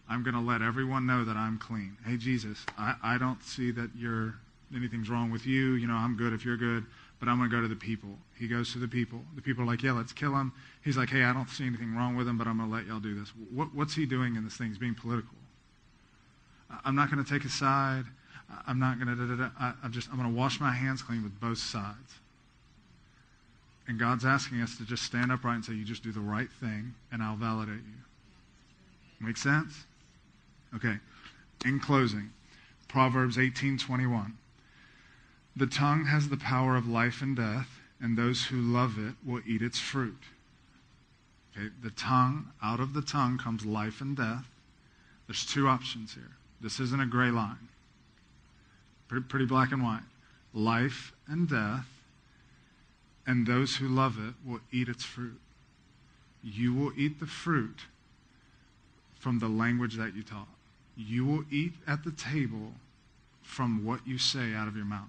I'm 0.10 0.24
going 0.24 0.34
to 0.34 0.42
let 0.42 0.62
everyone 0.62 1.06
know 1.06 1.26
that 1.26 1.36
I'm 1.36 1.58
clean. 1.58 1.98
Hey, 2.06 2.16
Jesus, 2.16 2.66
I, 2.78 2.96
I 3.04 3.18
don't 3.18 3.44
see 3.44 3.72
that 3.72 3.92
you're 3.98 4.36
anything's 4.76 5.10
wrong 5.10 5.32
with 5.32 5.46
you. 5.46 5.74
You 5.74 5.88
know, 5.88 5.96
I'm 5.96 6.16
good 6.18 6.34
if 6.34 6.44
you're 6.46 6.58
good, 6.58 6.86
but 7.20 7.30
I'm 7.30 7.38
going 7.38 7.50
to 7.50 7.56
go 7.56 7.62
to 7.62 7.68
the 7.68 7.76
people. 7.76 8.10
He 8.36 8.48
goes 8.48 8.74
to 8.74 8.80
the 8.80 8.88
people. 8.88 9.22
The 9.36 9.42
people 9.42 9.64
are 9.64 9.68
like, 9.68 9.84
yeah, 9.84 9.94
let's 9.94 10.14
kill 10.14 10.36
him. 10.36 10.54
He's 10.84 10.98
like, 10.98 11.10
hey, 11.10 11.24
I 11.24 11.34
don't 11.34 11.50
see 11.50 11.66
anything 11.66 11.96
wrong 11.96 12.16
with 12.16 12.28
him, 12.28 12.38
but 12.38 12.48
I'm 12.48 12.58
going 12.58 12.70
to 12.70 12.76
let 12.76 12.86
y'all 12.86 13.00
do 13.00 13.18
this. 13.18 13.30
What, 13.54 13.74
what's 13.74 13.96
he 13.96 14.06
doing 14.06 14.36
in 14.36 14.44
this 14.44 14.58
thing? 14.58 14.68
He's 14.68 14.78
being 14.78 14.96
political. 14.96 15.34
I'm 16.84 16.96
not 16.96 17.12
going 17.12 17.24
to 17.24 17.30
take 17.30 17.46
a 17.46 17.50
side. 17.50 18.06
I'm 18.66 18.80
not 18.80 19.00
going 19.00 19.16
to. 19.16 19.52
I'm 19.84 19.92
just. 19.92 20.10
I'm 20.10 20.18
going 20.18 20.30
to 20.30 20.38
wash 20.38 20.60
my 20.60 20.72
hands 20.72 21.02
clean 21.02 21.24
with 21.24 21.38
both 21.40 21.58
sides. 21.58 22.16
And 23.88 23.98
God's 23.98 24.26
asking 24.26 24.62
us 24.62 24.78
to 24.78 24.86
just 24.86 25.04
stand 25.04 25.32
upright 25.32 25.56
and 25.56 25.66
say, 25.66 25.74
"You 25.74 25.86
just 25.86 26.04
do 26.04 26.12
the 26.12 26.20
right 26.20 26.50
thing, 26.60 26.94
and 27.12 27.22
I'll 27.22 27.36
validate 27.36 27.76
you." 27.76 29.26
Make 29.26 29.38
sense? 29.38 29.86
Okay. 30.76 30.98
In 31.66 31.80
closing, 31.80 32.32
Proverbs 32.88 33.38
18:21. 33.38 34.34
The 35.58 35.66
tongue 35.66 36.06
has 36.06 36.30
the 36.30 36.38
power 36.38 36.76
of 36.76 36.88
life 36.88 37.24
and 37.24 37.36
death, 37.36 37.80
and 38.00 38.16
those 38.16 38.46
who 38.46 38.58
love 38.58 39.00
it 39.00 39.16
will 39.26 39.42
eat 39.44 39.64
its 39.64 39.80
fruit. 39.80 40.22
Okay, 41.52 41.70
the 41.82 41.90
tongue, 41.90 42.52
out 42.62 42.80
of 42.80 42.94
the 42.94 43.02
tongue 43.02 43.40
comes 43.40 43.66
life 43.66 44.00
and 44.00 44.16
death. 44.16 44.46
There's 45.26 45.48
two 45.48 45.68
options 45.68 46.14
here. 46.14 46.30
This 46.62 46.80
isn't 46.80 47.02
a 47.02 47.08
gray 47.08 47.32
line. 47.32 47.70
Pretty, 49.08 49.26
pretty 49.26 49.46
black 49.48 49.72
and 49.72 49.82
white. 49.82 50.04
Life 50.54 51.12
and 51.28 51.50
death, 51.50 51.88
and 53.26 53.48
those 53.48 53.78
who 53.78 53.88
love 53.88 54.18
it 54.20 54.36
will 54.48 54.60
eat 54.72 54.88
its 54.88 55.04
fruit. 55.04 55.42
You 56.44 56.76
will 56.76 56.92
eat 56.96 57.20
the 57.20 57.26
fruit 57.26 57.80
from 59.16 59.40
the 59.40 59.48
language 59.48 59.96
that 59.96 60.16
you 60.16 60.22
talk. 60.22 60.50
You 60.96 61.26
will 61.26 61.46
eat 61.50 61.74
at 61.88 62.04
the 62.04 62.12
table 62.12 62.74
from 63.42 63.84
what 63.84 64.06
you 64.06 64.20
say 64.20 64.54
out 64.54 64.68
of 64.68 64.76
your 64.76 64.86
mouth. 64.86 65.08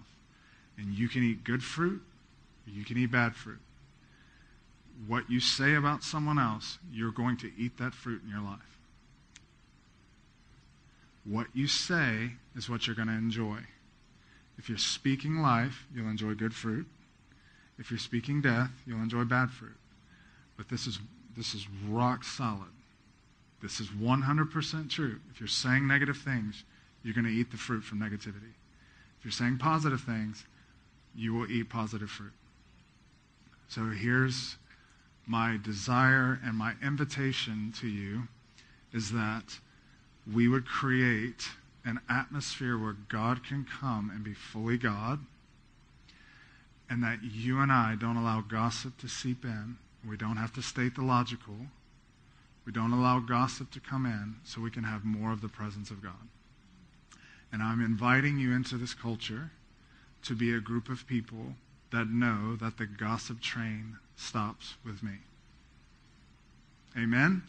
And 0.79 0.95
you 0.95 1.09
can 1.09 1.23
eat 1.23 1.45
good 1.45 1.63
fruit, 1.63 2.01
you 2.67 2.85
can 2.85 2.97
eat 2.97 3.11
bad 3.11 3.35
fruit. 3.35 3.61
what 5.07 5.31
you 5.31 5.39
say 5.39 5.75
about 5.75 6.03
someone 6.03 6.41
else, 6.41 6.79
you're 6.93 7.13
going 7.13 7.37
to 7.37 7.53
eat 7.57 7.79
that 7.79 7.95
fruit 7.95 8.21
in 8.25 8.31
your 8.31 8.41
life. 8.41 8.79
What 11.25 11.47
you 11.55 11.69
say 11.69 12.33
is 12.57 12.69
what 12.69 12.87
you're 12.87 12.97
going 12.97 13.09
to 13.09 13.15
enjoy. 13.15 13.59
If 14.59 14.69
you're 14.69 14.77
speaking 14.77 15.41
life, 15.41 15.87
you'll 15.95 16.11
enjoy 16.11 16.35
good 16.35 16.53
fruit. 16.53 16.87
If 17.79 17.93
you're 17.93 17.99
speaking 17.99 18.41
death, 18.41 18.71
you'll 18.87 19.03
enjoy 19.03 19.23
bad 19.23 19.51
fruit. 19.53 19.77
But 20.57 20.69
this 20.69 20.89
is, 20.89 20.99
this 21.37 21.55
is 21.55 21.69
rock 21.89 22.25
solid. 22.25 22.73
This 23.63 23.79
is 23.79 23.89
100% 23.89 24.91
true. 24.91 25.21
If 25.31 25.41
you're 25.41 25.49
saying 25.49 25.87
negative 25.87 26.17
things, 26.19 26.65
you're 27.05 27.15
going 27.15 27.27
to 27.27 27.31
eat 27.33 27.53
the 27.53 27.57
fruit 27.57 27.85
from 27.85 28.01
negativity. 28.01 28.55
If 29.19 29.25
you're 29.25 29.33
saying 29.33 29.59
positive 29.59 30.01
things, 30.01 30.45
you 31.19 31.35
will 31.35 31.51
eat 31.51 31.69
positive 31.69 32.09
fruit. 32.09 32.33
So 33.69 33.87
here's 33.87 34.57
my 35.27 35.59
desire 35.63 36.41
and 36.45 36.57
my 36.57 36.75
invitation 36.83 37.73
to 37.81 37.89
you 37.89 38.29
is 38.93 39.11
that 39.11 39.59
we 40.33 40.47
would 40.49 40.67
create 40.67 41.49
an 41.85 42.01
atmosphere 42.09 42.79
where 42.79 42.97
God 43.09 43.45
can 43.45 43.67
come 43.81 44.11
and 44.15 44.23
be 44.23 44.33
fully 44.33 44.79
God, 44.79 45.21
and 46.89 47.03
that 47.03 47.19
you 47.23 47.61
and 47.61 47.73
I 47.73 47.97
don't 47.97 48.17
allow 48.17 48.41
gossip 48.41 48.97
to 48.99 49.09
seep 49.09 49.45
in. 49.45 49.77
We 50.09 50.17
don't 50.17 50.37
have 50.37 50.53
to 50.55 50.63
state 50.63 50.95
the 50.95 51.03
logical. 51.03 51.57
We 52.65 52.73
don't 52.73 52.93
allow 52.93 53.19
gossip 53.19 53.71
to 53.73 53.81
come 53.81 54.07
in 54.07 54.37
so 54.45 54.61
we 54.61 54.71
can 54.71 54.85
have 54.85 55.05
more 55.05 55.33
of 55.33 55.41
the 55.41 55.49
presence 55.49 55.91
of 55.91 56.03
God. 56.03 56.29
And 57.53 57.63
I'm 57.63 57.81
inviting 57.81 58.39
you 58.39 58.53
into 58.53 58.77
this 58.77 58.95
culture 58.95 59.51
to 60.29 60.35
be 60.35 60.53
a 60.53 60.61
group 60.61 60.91
of 60.91 61.07
people 61.07 61.55
that 61.91 62.11
know 62.11 62.55
that 62.57 62.77
the 62.77 62.85
gossip 62.85 63.41
train 63.41 63.97
stops 64.15 64.75
with 64.85 65.03
me. 65.03 65.15
Amen? 66.97 67.43